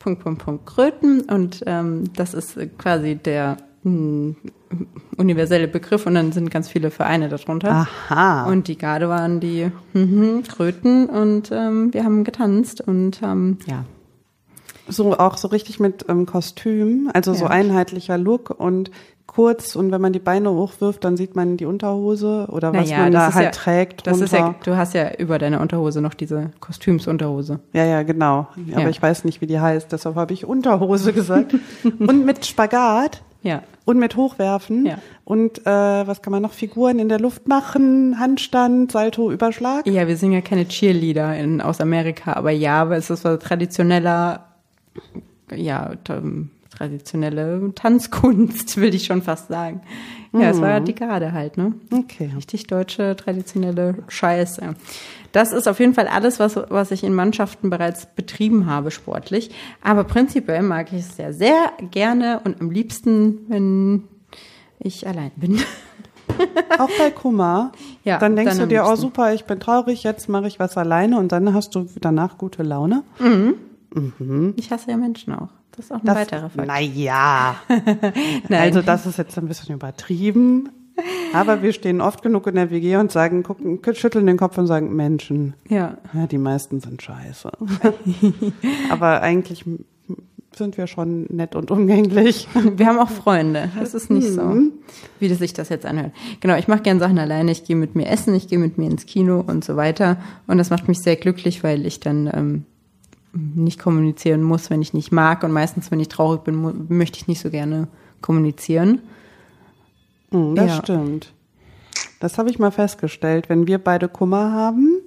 [0.00, 1.20] Punkt, Punkt, Punkt Kröten.
[1.22, 4.34] Und ähm, das ist quasi der mh,
[5.16, 6.06] universelle Begriff.
[6.06, 7.86] Und dann sind ganz viele Vereine darunter.
[8.10, 8.46] Aha.
[8.50, 13.84] Und die Garde waren die mhm, Kröten und ähm, wir haben getanzt und ähm, ja.
[14.88, 17.50] so auch so richtig mit ähm, Kostüm, also so Ja.
[17.50, 18.90] einheitlicher Look und
[19.26, 23.02] kurz und wenn man die Beine hochwirft, dann sieht man die Unterhose oder was Naja,
[23.04, 24.08] man da halt ja- trägt.
[24.08, 27.60] Das ist ja, du hast ja über deine Unterhose noch diese Kostümsunterhose.
[27.72, 28.48] Ja, ja, genau.
[28.72, 28.88] Aber Ja.
[28.88, 31.54] ich weiß nicht, wie die heißt, deshalb habe ich Unterhose gesagt.
[31.84, 33.22] und mit Spagat.
[33.42, 33.62] Ja.
[33.86, 34.84] Und mit Hochwerfen.
[34.86, 34.98] Ja.
[35.24, 35.64] Und äh,
[36.06, 36.52] was kann man noch?
[36.52, 39.86] Figuren in der Luft machen, Handstand, Salto, Überschlag.
[39.86, 43.38] Ja, wir sind ja keine Cheerleader in, aus Amerika, aber ja, aber es ist was
[43.38, 44.46] traditioneller,
[45.54, 46.12] ja, t-
[46.76, 49.80] traditionelle Tanzkunst, will ich schon fast sagen.
[50.32, 51.72] Ja, es war die Garde halt, ne?
[51.92, 52.30] Okay.
[52.36, 54.76] Richtig deutsche, traditionelle Scheiße.
[55.32, 59.50] Das ist auf jeden Fall alles, was, was ich in Mannschaften bereits betrieben habe, sportlich.
[59.82, 64.04] Aber prinzipiell mag ich es ja sehr gerne und am liebsten, wenn
[64.78, 65.60] ich allein bin.
[66.78, 67.72] Auch bei Kummer.
[68.04, 70.76] Ja, Dann denkst dann du dir, oh super, ich bin traurig, jetzt mache ich was
[70.76, 73.02] alleine und dann hast du danach gute Laune.
[74.56, 75.48] Ich hasse ja Menschen auch.
[75.72, 76.66] Das ist auch ein Das, weiterer Fakt.
[76.66, 77.56] naja.
[78.48, 80.68] Also das ist jetzt ein bisschen übertrieben.
[81.32, 84.66] Aber wir stehen oft genug in der WG und sagen, gucken, schütteln den Kopf und
[84.66, 85.98] sagen, Menschen, Ja.
[86.14, 87.50] ja, die meisten sind scheiße.
[88.90, 89.64] Aber eigentlich
[90.56, 92.48] sind wir schon nett und umgänglich.
[92.76, 93.70] Wir haben auch Freunde.
[93.78, 94.56] Das ist nicht so,
[95.20, 96.12] wie das sich das jetzt anhört.
[96.40, 97.52] Genau, ich mache gern Sachen alleine.
[97.52, 100.16] Ich gehe mit mir essen, ich gehe mit mir ins Kino und so weiter.
[100.48, 102.64] Und das macht mich sehr glücklich, weil ich dann ähm,
[103.32, 105.44] nicht kommunizieren muss, wenn ich nicht mag.
[105.44, 107.86] Und meistens, wenn ich traurig bin, möchte ich nicht so gerne
[108.20, 109.00] kommunizieren.
[110.32, 110.76] Hm, das Ja.
[110.82, 111.32] stimmt.
[112.20, 113.48] Das habe ich mal festgestellt.
[113.48, 114.98] Wenn wir beide Kummer haben,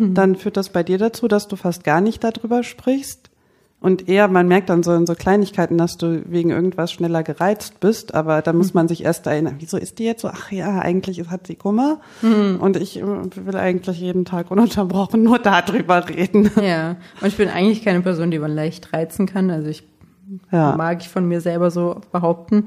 [0.00, 3.30] dann führt das bei dir dazu, dass du fast gar nicht darüber sprichst.
[3.78, 7.78] Und eher, man merkt dann so in so Kleinigkeiten, dass du wegen irgendwas schneller gereizt
[7.78, 10.80] bist, aber da muss man sich erst erinnern, wieso ist die jetzt so, ach ja,
[10.80, 16.50] eigentlich hat sie Kummer und ich äh, will eigentlich jeden Tag ununterbrochen nur darüber reden.
[16.60, 16.96] Ja.
[17.20, 19.50] Und ich bin eigentlich keine Person, die man leicht reizen kann.
[19.50, 19.84] Also ich
[20.50, 22.66] Ja, mag ich von mir selber so behaupten.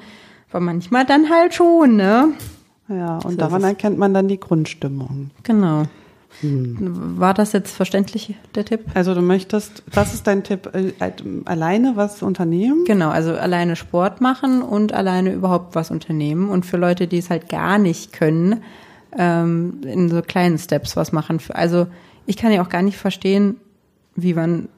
[0.49, 2.33] Aber manchmal dann halt schon, ne?
[2.87, 5.31] ja, und So daran erkennt man dann die Grundstimmung.
[5.43, 5.83] Genau.
[6.41, 7.19] Hm.
[7.19, 8.81] War das jetzt verständlich, der Tipp?
[8.93, 10.93] Also du möchtest, was ist dein Tipp, äh,
[11.45, 12.83] alleine was unternehmen?
[12.85, 16.49] Genau, also alleine Sport machen und alleine überhaupt was unternehmen.
[16.49, 18.61] Und für Leute, die es halt gar nicht können,
[19.17, 21.39] ähm, in so kleinen Steps was machen.
[21.49, 21.87] Also
[22.25, 23.57] ich kann ja auch gar nicht verstehen,
[24.15, 24.69] wie man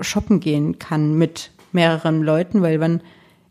[0.00, 3.00] shoppen gehen kann mit mehreren Leuten, weil man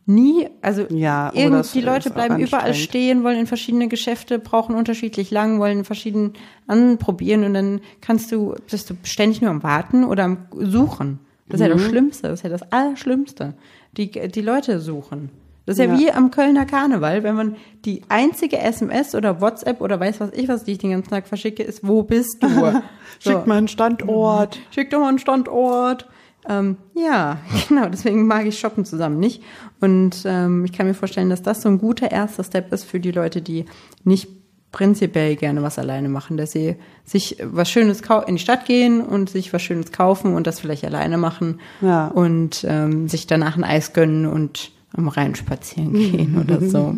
[0.08, 4.74] nie, also Ja, irgend- das die Leute bleiben überall stehen, wollen in verschiedene Geschäfte, brauchen
[4.76, 6.34] unterschiedlich lang, wollen verschieden
[6.66, 11.20] anprobieren und dann kannst du, bist du ständig nur am Warten oder am Suchen.
[11.50, 11.90] Das ist ja das Mhm.
[11.90, 13.54] Schlimmste, das ist ja das Allerschlimmste.
[13.96, 15.30] Die, die Leute suchen.
[15.66, 16.00] Das ist ja, Ja.
[16.00, 20.48] wie am Kölner Karneval, wenn man die einzige SMS oder WhatsApp oder weiß was ich
[20.48, 22.48] was, die ich den ganzen Tag verschicke, ist, wo bist du?
[23.20, 23.32] So.
[23.32, 24.60] Schick mal einen Standort.
[24.70, 26.08] Schick doch mal einen Standort.
[26.48, 27.38] Ähm, ja,
[27.68, 29.42] genau, deswegen mag ich Shoppen zusammen nicht.
[29.80, 33.00] Und ähm, ich kann mir vorstellen, dass das so ein guter erster Step ist für
[33.00, 33.66] die Leute, die
[34.04, 34.28] nicht
[34.72, 36.76] prinzipiell gerne was alleine machen, dass sie
[37.06, 40.84] sich was Schönes in die Stadt gehen und sich was Schönes kaufen und das vielleicht
[40.84, 42.08] alleine machen Ja.
[42.08, 46.96] und ähm, sich danach ein Eis gönnen und am Rhein spazieren gehen oder so.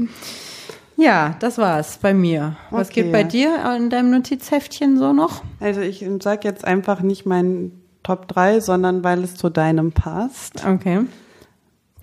[0.98, 2.58] Ja, das war's bei mir.
[2.72, 3.04] Was Okay.
[3.04, 5.44] geht bei dir in deinem Notizheftchen so noch?
[5.60, 7.72] Also ich sag jetzt einfach nicht mein
[8.04, 10.66] Top 3, sondern weil es zu deinem passt.
[10.66, 11.02] Okay.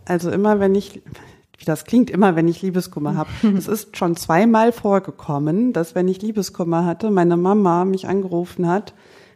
[0.06, 1.02] Also immer wenn ich,
[1.58, 3.28] wie das klingt, immer wenn ich Liebeskummer habe.
[3.58, 8.92] es ist schon zweimal vorgekommen, dass wenn ich Liebeskummer hatte, meine Mama mich angerufen hat.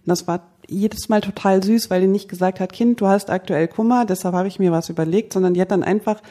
[0.06, 3.28] Und das war jedes Mal total süß, weil die nicht gesagt hat, Kind, du hast
[3.28, 6.22] aktuell Kummer, deshalb habe ich mir was überlegt, sondern die hat dann einfach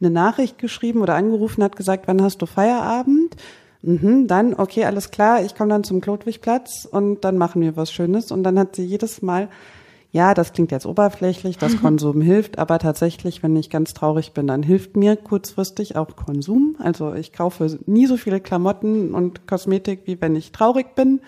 [0.00, 3.36] eine Nachricht geschrieben oder angerufen, hat gesagt, wann hast du Feierabend?
[3.82, 7.92] Mhm, dann, okay, alles klar, ich komme dann zum Klotwigplatz und dann machen wir was
[7.92, 8.32] Schönes.
[8.32, 9.48] Und dann hat sie jedes Mal,
[10.14, 14.46] ja, das klingt jetzt oberflächlich, dass Konsum hilft, aber tatsächlich, wenn ich ganz traurig bin,
[14.46, 16.76] dann hilft mir kurzfristig auch Konsum.
[16.78, 21.20] Also ich kaufe nie so viele Klamotten und Kosmetik, wie wenn ich traurig bin.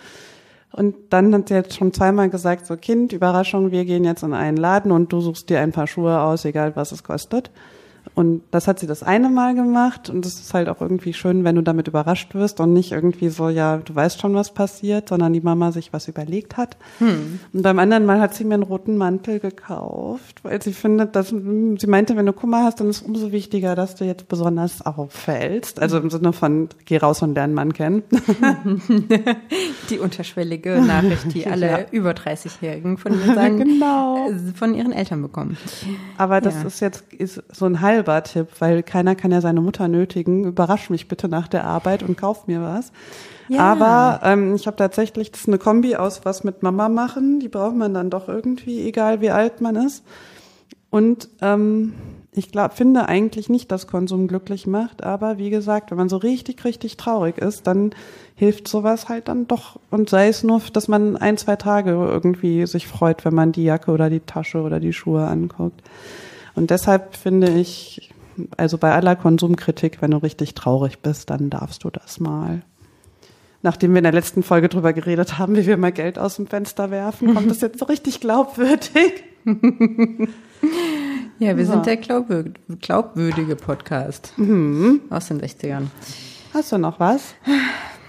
[0.70, 4.32] Und dann hat sie jetzt schon zweimal gesagt, so Kind, Überraschung, wir gehen jetzt in
[4.32, 7.50] einen Laden und du suchst dir ein paar Schuhe aus, egal was es kostet.
[8.16, 11.44] Und das hat sie das eine Mal gemacht und es ist halt auch irgendwie schön,
[11.44, 15.10] wenn du damit überrascht wirst und nicht irgendwie so, ja, du weißt schon, was passiert,
[15.10, 16.78] sondern die Mama sich was überlegt hat.
[16.98, 21.28] Und beim anderen Mal hat sie mir einen roten Mantel gekauft, weil sie findet, dass
[21.28, 24.80] sie meinte, wenn du Kummer hast, dann ist es umso wichtiger, dass du jetzt besonders
[24.84, 25.78] auffällst.
[25.82, 28.02] Also im Sinne von geh raus und lern Mann kennen.
[29.90, 31.78] Die unterschwellige Nachricht, die alle Ja.
[31.90, 33.12] über 30-Jährigen von,
[33.58, 34.28] Genau.
[34.30, 35.56] äh, von ihren Eltern bekommen.
[36.16, 36.62] Aber das Ja.
[36.66, 37.80] ist jetzt ist so ein
[38.22, 40.44] Tipp, weil keiner kann ja seine Mutter nötigen.
[40.44, 42.92] Überrasch mich bitte nach der Arbeit und kauf mir was.
[43.48, 43.60] Ja.
[43.60, 47.40] Aber ähm, ich habe tatsächlich, das ist eine Kombi aus was mit Mama machen.
[47.40, 50.04] Die braucht man dann doch irgendwie, egal wie alt man ist.
[50.90, 51.94] Und ähm,
[52.32, 55.02] ich glaub, finde eigentlich nicht, dass Konsum glücklich macht.
[55.02, 57.92] Aber wie gesagt, wenn man so richtig, richtig traurig ist, dann
[58.34, 59.80] hilft sowas halt dann doch.
[59.90, 63.64] Und sei es nur, dass man ein, zwei Tage irgendwie sich freut, wenn man die
[63.64, 65.80] Jacke oder die Tasche oder die Schuhe anguckt.
[66.56, 68.10] Und deshalb finde ich,
[68.58, 72.62] Also bei aller Konsumkritik, wenn du richtig traurig bist, dann darfst du das mal.
[73.62, 76.46] Nachdem wir in der letzten Folge drüber geredet haben, wie wir mal Geld aus dem
[76.46, 79.24] Fenster werfen, kommt das jetzt so richtig glaubwürdig.
[81.38, 81.72] Ja, wir So.
[81.72, 82.44] sind der glaubwür
[82.80, 85.88] glaubwürdige Podcast aus den 60ern.
[86.54, 87.34] Hast du noch was?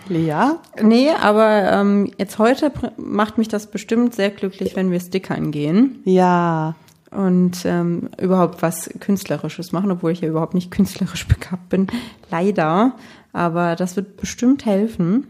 [0.07, 0.51] Lea?
[0.81, 5.99] Nee, aber ähm, jetzt heute macht mich das bestimmt sehr glücklich, wenn wir Stickern gehen
[6.05, 6.75] Ja.
[7.11, 11.87] Und ähm, überhaupt was Künstlerisches machen, obwohl ich ja überhaupt nicht künstlerisch begabt bin.
[12.29, 12.93] Leider.
[13.33, 15.27] Aber das wird bestimmt helfen.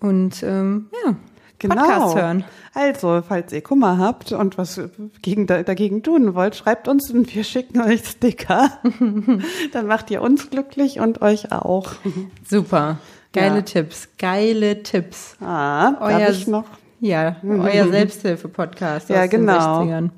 [0.00, 1.14] Und ähm, ja,
[1.58, 1.74] Genau.
[1.74, 2.44] Podcast hören.
[2.72, 4.80] Also, falls ihr Kummer habt und was
[5.20, 8.70] gegen, dagegen tun wollt, schreibt uns und wir schicken euch Sticker.
[9.72, 11.92] Dann macht ihr uns glücklich und euch auch.
[12.48, 12.96] Super.
[13.34, 13.62] Geile Ja.
[13.62, 14.08] Tipps.
[14.18, 15.36] Geile Tipps.
[15.42, 16.64] Ah, Euer- darf ich noch
[17.00, 19.82] Ja, euer Selbsthilfe-Podcast Ja, aus den genau.
[19.82, 20.10] 60ern.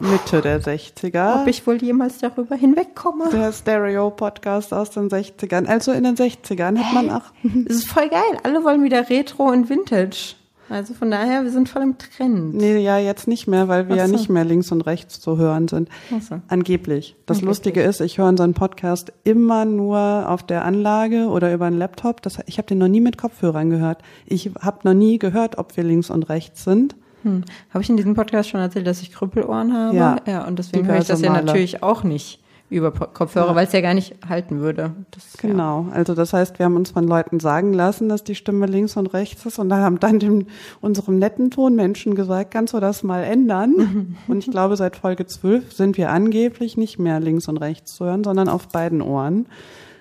[0.00, 1.42] Mitte der 60er.
[1.42, 3.30] Ob ich wohl jemals darüber hinwegkomme?
[3.32, 5.66] der Stereo-Podcast aus den 60ern.
[5.66, 7.32] Also in den 60ern hat man auch.
[7.42, 8.38] Das ist voll geil.
[8.44, 10.34] Alle wollen wieder Retro und Vintage.
[10.68, 12.54] Also von daher, wir sind voll im Trend.
[12.54, 14.12] Nee, ja, jetzt nicht mehr, weil wir Ach ja so.
[14.12, 15.88] nicht mehr links und rechts zu hören sind.
[16.20, 16.40] So.
[16.48, 17.16] Angeblich.
[17.26, 17.48] Das Angeblich.
[17.48, 22.22] Lustige ist, ich höre unseren Podcast immer nur auf der Anlage oder über einen Laptop.
[22.22, 24.02] Das, ich habe den noch nie mit Kopfhörern gehört.
[24.26, 26.96] Ich habe noch nie gehört, ob wir links und rechts sind.
[27.22, 27.44] Hm.
[27.70, 29.96] Habe ich in diesem Podcast schon erzählt, dass ich Krüppelohren habe?
[29.96, 30.16] Ja.
[30.26, 32.43] ja und deswegen höre ich das ja natürlich auch nicht
[32.74, 33.54] über Kopfhörer, Ja.
[33.54, 34.92] weil es ja gar nicht halten würde.
[35.10, 35.48] Das, Ja.
[35.48, 35.86] Genau.
[35.92, 39.06] Also das heißt, wir haben uns von Leuten sagen lassen, dass die Stimme links und
[39.14, 40.46] rechts ist und dann haben dann dem,
[40.80, 44.16] unserem netten Tonmenschen gesagt, kannst du das mal ändern?
[44.28, 48.04] und ich glaube, seit Folge 12 sind wir angeblich nicht mehr links und rechts zu
[48.04, 49.46] hören, sondern auf beiden Ohren.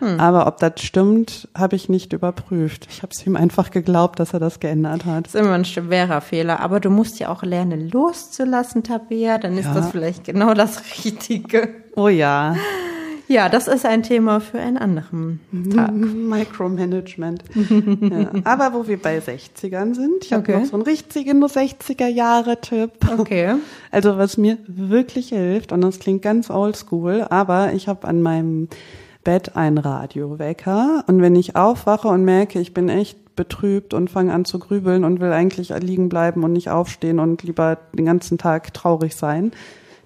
[0.04, 0.20] Hm.
[0.20, 2.88] Aber ob das stimmt, habe ich nicht überprüft.
[2.90, 5.26] Ich habe es ihm einfach geglaubt, dass er das geändert hat.
[5.28, 6.60] Das ist immer ein schwerer Fehler.
[6.60, 9.38] Aber du musst ja auch lernen, loszulassen, Tabea.
[9.38, 9.74] Dann ist Ja.
[9.74, 11.70] das vielleicht genau das Richtige.
[11.96, 12.56] Oh ja,
[13.30, 15.40] Ja, das ist ein Thema für einen anderen
[15.74, 15.94] Tag.
[15.94, 17.42] Micromanagement.
[17.56, 18.30] ja.
[18.44, 20.60] Aber wo wir bei 60ern sind, ich habe Okay.
[20.60, 22.92] noch so einen richtigen 60er-Jahre-Tipp.
[23.18, 23.56] Okay.
[23.92, 28.68] Also was mir wirklich hilft, und das klingt ganz oldschool, aber ich habe an meinem
[29.24, 31.04] Bett einen Radiowecker.
[31.08, 35.04] Und wenn ich aufwache und merke, ich bin echt betrübt und fange an zu grübeln
[35.04, 39.52] und will eigentlich liegen bleiben und nicht aufstehen und lieber den ganzen Tag traurig sein,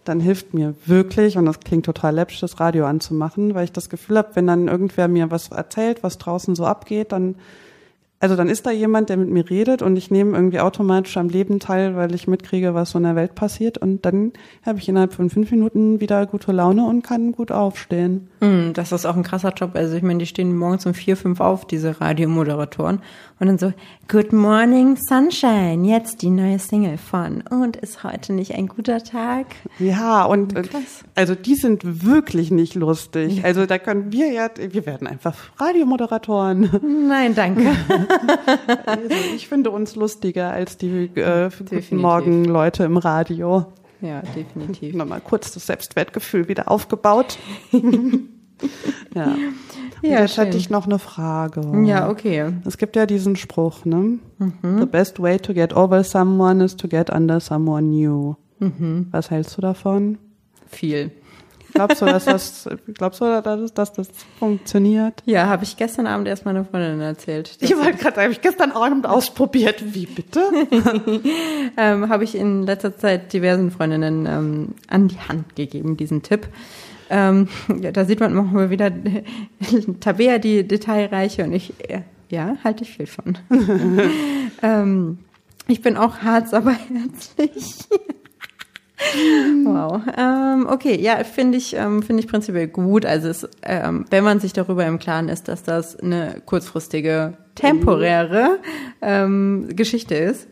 [0.06, 3.90] dann hilft mir wirklich, und das klingt total läppisch, das Radio anzumachen, weil ich das
[3.90, 7.36] Gefühl habe, wenn dann irgendwer mir was erzählt, was draußen so abgeht, dann
[8.20, 11.30] also dann ist da jemand, der mit mir redet und ich nehme irgendwie automatisch am
[11.30, 14.34] Leben teil, weil ich mitkriege, was so in der Welt passiert und dann
[14.66, 18.28] habe ich innerhalb von fünf Minuten wieder gute Laune und kann gut aufstehen.
[18.42, 19.72] Hm, das ist auch ein krasser Job.
[19.76, 23.02] Also ich meine, die stehen morgens um vier, fünf auf, diese Radiomoderatoren.
[23.40, 23.72] Und dann so,
[24.08, 27.44] Good Morning Sunshine, jetzt die neue Single von.
[27.52, 29.46] Und ist heute nicht ein guter Tag?
[29.78, 31.04] Ja, und äh, Krass.
[31.14, 33.46] also die sind wirklich nicht lustig.
[33.46, 37.08] Also da können wir ja, wir werden einfach Radiomoderatoren.
[37.08, 37.76] Nein, danke.
[38.86, 41.98] Also ich finde uns lustiger als die äh, Guten.
[41.98, 43.66] Morgen Leute im Radio.
[44.02, 44.96] ja, definitiv.
[44.96, 47.38] Nochmal kurz das Selbstwertgefühl wieder aufgebaut.
[49.16, 49.26] ja.
[49.26, 49.54] Und
[50.04, 50.60] Ja, jetzt hatte schön.
[50.60, 51.62] ich noch eine Frage.
[51.86, 52.54] Ja, okay.
[52.66, 54.20] Es gibt ja diesen Spruch, ne?
[54.38, 54.80] Mhm.
[54.80, 58.36] The best way to get over someone is to get under someone new.
[58.60, 59.08] Mhm.
[59.12, 60.18] Was hältst du davon?
[60.68, 61.12] Viel.
[61.78, 64.10] Glaubst du, dass das, glaubst du, dass, dass das
[64.40, 65.22] funktioniert?
[65.26, 67.58] Ja, habe ich gestern Abend erst meiner Freundin erzählt.
[67.60, 69.94] Ich wollte gerade, habe ich gestern Abend ausprobiert.
[69.94, 70.42] Wie bitte?
[71.78, 76.48] ähm, habe ich in letzter Zeit diversen Freundinnen ähm, an die Hand gegeben, diesen Tipp.
[77.10, 77.48] Ähm,
[77.82, 78.92] ja, da sieht man manchmal wieder
[80.00, 83.38] Tabea, die Detailreiche und ich, äh, ja, halte ich viel von.
[84.62, 85.20] ähm,
[85.68, 87.88] ich bin auch Harz, aber herzlich.
[89.64, 90.02] wow.
[90.18, 93.06] Ähm, okay, ja, finde ich, ähm, finde ich prinzipiell gut.
[93.06, 98.60] Also es, ähm, wenn man sich darüber im Klaren ist, dass das eine kurzfristige, temporäre
[99.02, 100.48] ähm, Geschichte ist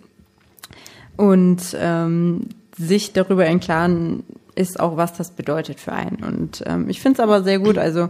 [1.18, 4.24] und ähm, sich darüber im Klaren
[4.56, 6.24] ist auch, was das bedeutet für einen.
[6.24, 8.10] Und ähm, ich finde es aber sehr gut, also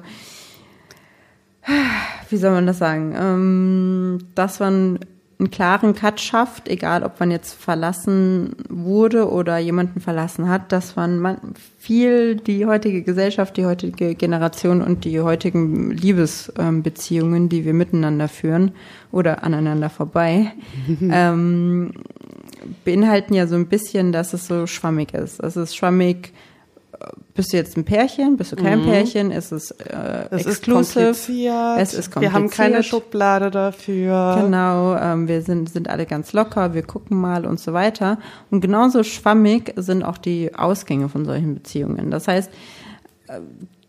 [2.30, 5.00] wie soll man das sagen, ähm, dass man
[5.38, 10.96] einen klaren Cut schafft, egal ob man jetzt verlassen wurde oder jemanden verlassen hat, dass
[10.96, 11.38] man,
[11.78, 18.72] viel die heutige Gesellschaft, die heutige Generation und die heutigen Liebesbeziehungen, die wir miteinander führen
[19.12, 20.54] oder aneinander vorbei,
[21.02, 21.92] ähm,
[22.84, 25.40] beinhalten ja so ein bisschen, dass es so schwammig ist.
[25.42, 26.34] Es ist schwammig,
[27.34, 31.78] bist du jetzt ein Pärchen, bist du kein Pärchen, ist es äh, Es ist kompliziert.
[31.80, 32.86] es ist Wir haben keine kompliziert.
[32.86, 34.40] Schublade dafür.
[34.42, 38.20] Genau, ähm, wir sind, sind alle ganz locker, wir gucken mal und so weiter.
[38.52, 42.12] Und genauso schwammig sind auch die Ausgänge von solchen Beziehungen.
[42.12, 42.50] Das heißt,
[43.28, 43.40] äh,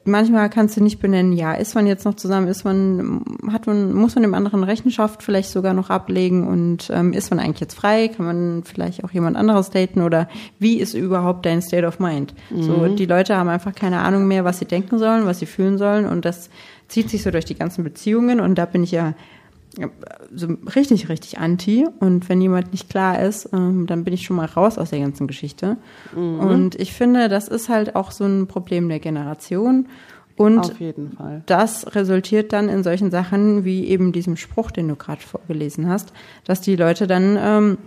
[0.07, 3.93] manchmal kannst du nicht benennen, ja, ist man jetzt noch zusammen, ist man, hat man,
[3.93, 7.75] muss man dem anderen Rechenschaft vielleicht sogar noch ablegen und ähm, ist man eigentlich jetzt
[7.75, 8.09] frei?
[8.09, 10.29] Kann man vielleicht auch jemand anderes daten oder
[10.59, 12.35] wie ist überhaupt dein State of Mind?
[12.51, 12.63] Mhm.
[12.63, 15.79] So, die Leute haben einfach keine Ahnung mehr, was sie denken sollen, was sie fühlen
[15.79, 16.51] sollen und das
[16.89, 19.15] zieht sich so durch die ganzen Beziehungen und da bin ich ja
[20.35, 21.87] so richtig, richtig anti.
[22.01, 25.01] Und wenn jemand nicht klar ist, ähm, dann bin ich schon mal raus aus der
[25.01, 25.77] ganzen Geschichte.
[26.15, 26.41] Mhm.
[26.41, 29.87] Und ich finde, das ist halt auch so ein Problem der Generation.
[30.37, 30.75] Und
[31.47, 36.13] das resultiert dann in solchen Sachen wie eben diesem Spruch, den du gerade vorgelesen hast,
[36.45, 37.79] dass die Leute dann ähm,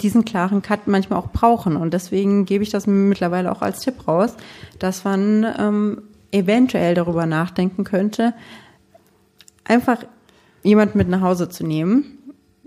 [0.00, 1.76] diesen klaren Cut manchmal auch brauchen.
[1.76, 4.34] Und deswegen gebe ich das mittlerweile auch als Tipp raus,
[4.78, 6.02] dass man ähm,
[6.32, 8.32] eventuell darüber nachdenken könnte,
[9.64, 9.98] einfach
[10.66, 12.18] jemand mit nach Hause zu nehmen.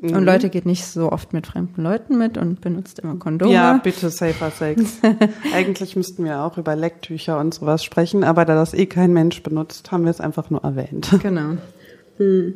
[0.01, 0.13] Mhm.
[0.13, 3.51] Und Leute geht nicht so oft mit fremden Leuten mit und benutzt immer Kondome.
[3.51, 4.99] Ja, bitte safer Sex.
[5.53, 9.43] Eigentlich müssten wir auch über Lecktücher und sowas sprechen, aber da das eh kein Mensch
[9.43, 11.09] benutzt, haben wir es einfach nur erwähnt.
[11.21, 11.57] Genau.
[12.17, 12.53] Hm.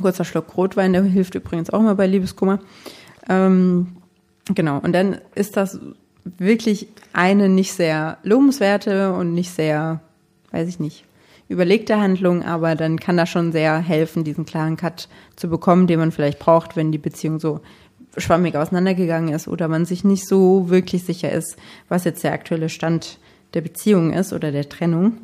[0.00, 2.60] Kurzer Schluck Rotwein, der hilft übrigens auch mal bei Liebeskummer.
[3.28, 3.96] Ähm,
[4.54, 4.78] genau.
[4.78, 5.78] Und dann ist das
[6.24, 10.00] wirklich eine nicht sehr lobenswerte und nicht sehr,
[10.52, 11.04] weiß ich nicht,
[11.50, 15.98] überlegte Handlung, aber dann kann das schon sehr helfen, diesen klaren Cut zu bekommen, den
[15.98, 17.60] man vielleicht braucht, wenn die Beziehung so
[18.16, 21.56] schwammig auseinandergegangen ist oder man sich nicht so wirklich sicher ist,
[21.88, 23.18] was jetzt der aktuelle Stand
[23.54, 25.18] der Beziehung ist oder der Trennung.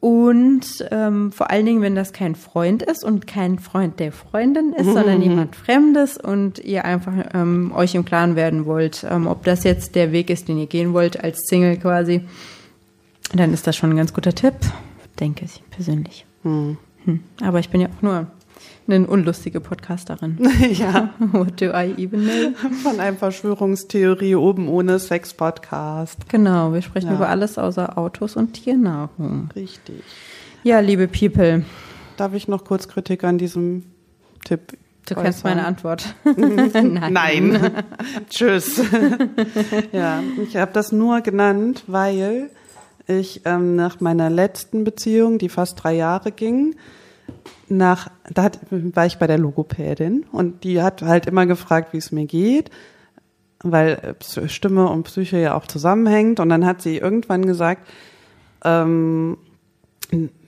[0.00, 4.72] Und ähm, vor allen Dingen, wenn das kein Freund ist und kein Freund der Freundin
[4.72, 9.44] ist, sondern jemand Fremdes und ihr einfach ähm, euch im Klaren werden wollt, ähm, ob
[9.44, 12.22] das jetzt der Weg ist, den ihr gehen wollt als Single quasi,
[13.34, 14.54] dann ist das schon ein ganz guter Tipp
[15.20, 16.26] denke ich persönlich.
[16.42, 16.78] Hm.
[17.04, 17.20] Hm.
[17.42, 18.26] Aber ich bin ja auch nur
[18.86, 20.38] eine unlustige Podcasterin.
[20.72, 21.10] ja.
[21.32, 22.70] What do I even know?
[22.82, 26.28] Von einem Verschwörungstheorie oben ohne Sex-Podcast.
[26.28, 27.14] Genau, wir sprechen ja.
[27.14, 29.50] über alles außer Autos und Tiernahrung.
[29.54, 30.02] Richtig.
[30.62, 31.64] Ja, liebe People.
[32.16, 33.84] Darf ich noch kurz Kritik an diesem
[34.44, 35.24] Tipp Du äußern?
[35.24, 36.14] kennst meine Antwort.
[36.36, 37.12] Nein.
[37.12, 37.72] Nein.
[38.28, 38.82] Tschüss.
[39.92, 42.50] ja, ich habe das nur genannt, weil
[43.08, 46.76] ich ähm, nach meiner letzten Beziehung, die fast drei Jahre ging,
[47.68, 51.98] nach, da hat, war ich bei der Logopädin und die hat halt immer gefragt, wie
[51.98, 52.70] es mir geht,
[53.62, 56.40] weil äh, Stimme und Psyche ja auch zusammenhängt.
[56.40, 57.86] Und dann hat sie irgendwann gesagt,
[58.64, 59.36] ähm,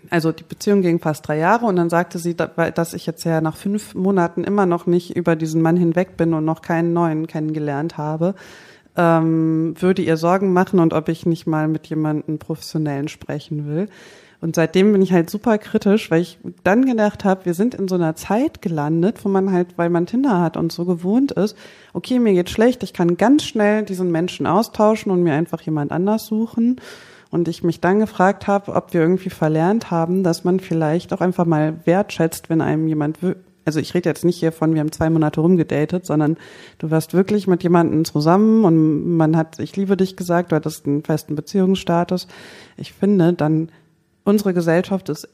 [0.08, 3.40] also die Beziehung ging fast drei Jahre und dann sagte sie, dass ich jetzt ja
[3.40, 7.26] nach fünf Monaten immer noch nicht über diesen Mann hinweg bin und noch keinen neuen
[7.26, 8.34] kennengelernt habe
[8.96, 13.88] ähm, würde ihr Sorgen machen und ob ich nicht mal mit jemandem Professionellen sprechen will.
[14.40, 17.88] Und seitdem bin ich halt super kritisch, weil ich dann gedacht habe, wir sind in
[17.88, 21.56] so einer Zeit gelandet, wo man halt, weil man Tinder hat und so gewohnt ist,
[21.92, 25.92] okay, mir geht schlecht, ich kann ganz schnell diesen Menschen austauschen und mir einfach jemand
[25.92, 26.80] anders suchen.
[27.30, 31.20] Und ich mich dann gefragt habe, ob wir irgendwie verlernt haben, dass man vielleicht auch
[31.20, 33.18] einfach mal wertschätzt, wenn einem jemand
[33.64, 36.36] also ich rede jetzt nicht hier von, wir haben zwei Monate rumgedatet, sondern
[36.78, 40.86] du warst wirklich mit jemandem zusammen und man hat, ich liebe dich gesagt, du hattest
[40.86, 42.26] einen festen Beziehungsstatus.
[42.76, 43.70] Ich finde, dann
[44.24, 45.28] unsere Gesellschaft ist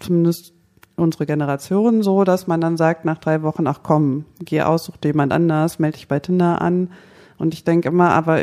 [0.00, 0.52] zumindest
[0.96, 4.96] unsere Generation so, dass man dann sagt nach drei Wochen, ach komm, geh aus, such
[4.96, 6.90] dir jemand anders, melde dich bei Tinder an.
[7.38, 8.42] Und ich denke immer, aber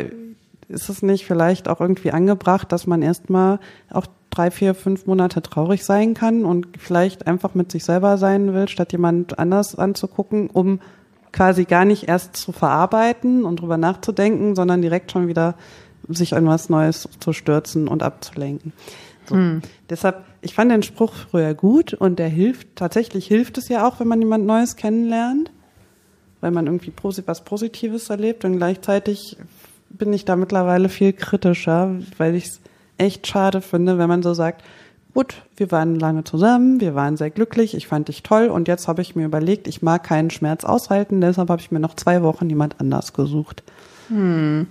[0.68, 3.58] ist es nicht vielleicht auch irgendwie angebracht, dass man erstmal
[3.90, 8.54] auch drei, vier, fünf Monate traurig sein kann und vielleicht einfach mit sich selber sein
[8.54, 10.80] will, statt jemand anders anzugucken, um
[11.32, 15.54] quasi gar nicht erst zu verarbeiten und drüber nachzudenken, sondern direkt schon wieder
[16.08, 18.72] sich an was Neues zu stürzen und abzulenken.
[19.26, 19.36] So.
[19.36, 19.62] Hm.
[19.88, 24.00] Deshalb, ich fand den Spruch früher gut und der hilft, tatsächlich hilft es ja auch,
[24.00, 25.50] wenn man jemand Neues kennenlernt,
[26.40, 26.92] weil man irgendwie
[27.26, 29.36] was Positives erlebt und gleichzeitig
[29.90, 32.61] bin ich da mittlerweile viel kritischer, weil ich es
[32.98, 34.62] echt schade finde, wenn man so sagt,
[35.14, 38.88] gut, wir waren lange zusammen, wir waren sehr glücklich, ich fand dich toll und jetzt
[38.88, 42.22] habe ich mir überlegt, ich mag keinen Schmerz aushalten, deshalb habe ich mir noch zwei
[42.22, 43.62] Wochen jemand anders gesucht.
[44.08, 44.66] Hm.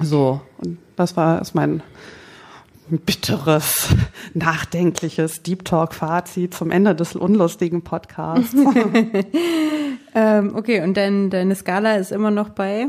[0.00, 1.82] So, und das war ist mein
[2.90, 3.88] bitteres,
[4.34, 8.54] nachdenkliches Deep Talk Fazit zum Ende des unlustigen Podcasts.
[10.14, 12.86] ähm, okay, und dein, deine Skala ist immer noch bei?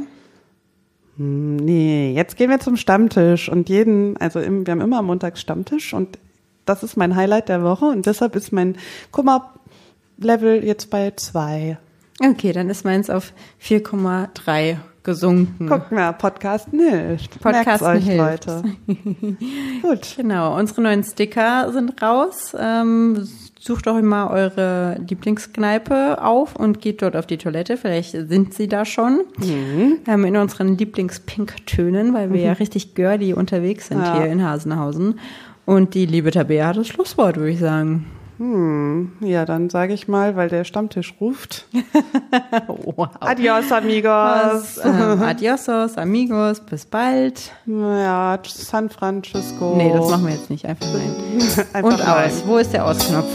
[1.20, 5.42] Hm, nee, jetzt gehen wir zum Stammtisch und jeden, also im, wir haben immer montags
[5.42, 6.18] Stammtisch und
[6.66, 8.78] das ist mein Highlight der Woche und deshalb ist mein
[9.12, 11.78] Kummer-Level jetzt bei zwei.
[12.22, 15.68] Okay, dann ist meins auf 4,3 gesunken.
[15.68, 17.40] Guck mal, Podcasten hilft.
[17.42, 18.46] Podcasten euch, hilft.
[18.46, 18.64] Leute.
[19.82, 20.16] Gut.
[20.16, 22.56] Genau, unsere neuen Sticker sind raus.
[22.58, 23.28] Ähm,
[23.60, 27.76] sucht doch immer eure Lieblingskneipe auf und geht dort auf die Toilette.
[27.76, 29.26] Vielleicht sind sie da schon.
[29.38, 29.98] Mhm.
[30.08, 32.46] Ähm, in unseren Lieblingspinktönen, weil wir mhm.
[32.46, 34.18] ja richtig girly unterwegs sind ja.
[34.18, 35.20] hier in Hasenhausen.
[35.66, 38.08] Und die liebe Tabea hat das Schlusswort, würde ich sagen.
[38.40, 41.68] Hm, ja, dann sage ich mal, weil der Stammtisch ruft.
[42.68, 43.10] wow.
[43.20, 44.10] Adios, amigos.
[44.12, 46.62] Was, ähm, adiosos, amigos.
[46.62, 47.52] Bis bald.
[47.66, 49.74] Ja, San Francisco.
[49.76, 50.66] Nee, das machen wir jetzt nicht.
[50.66, 51.16] Einfach nein.
[51.74, 52.28] Einfach Und nein.
[52.28, 52.44] aus.
[52.46, 53.28] Wo ist der Ausknopf?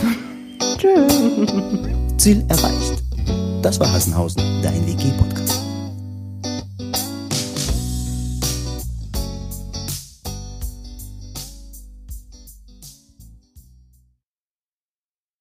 [0.78, 1.52] Tschüss.
[2.16, 3.02] Ziel erreicht.
[3.60, 5.63] Das war Hassenhausen, dein WG-Podcast.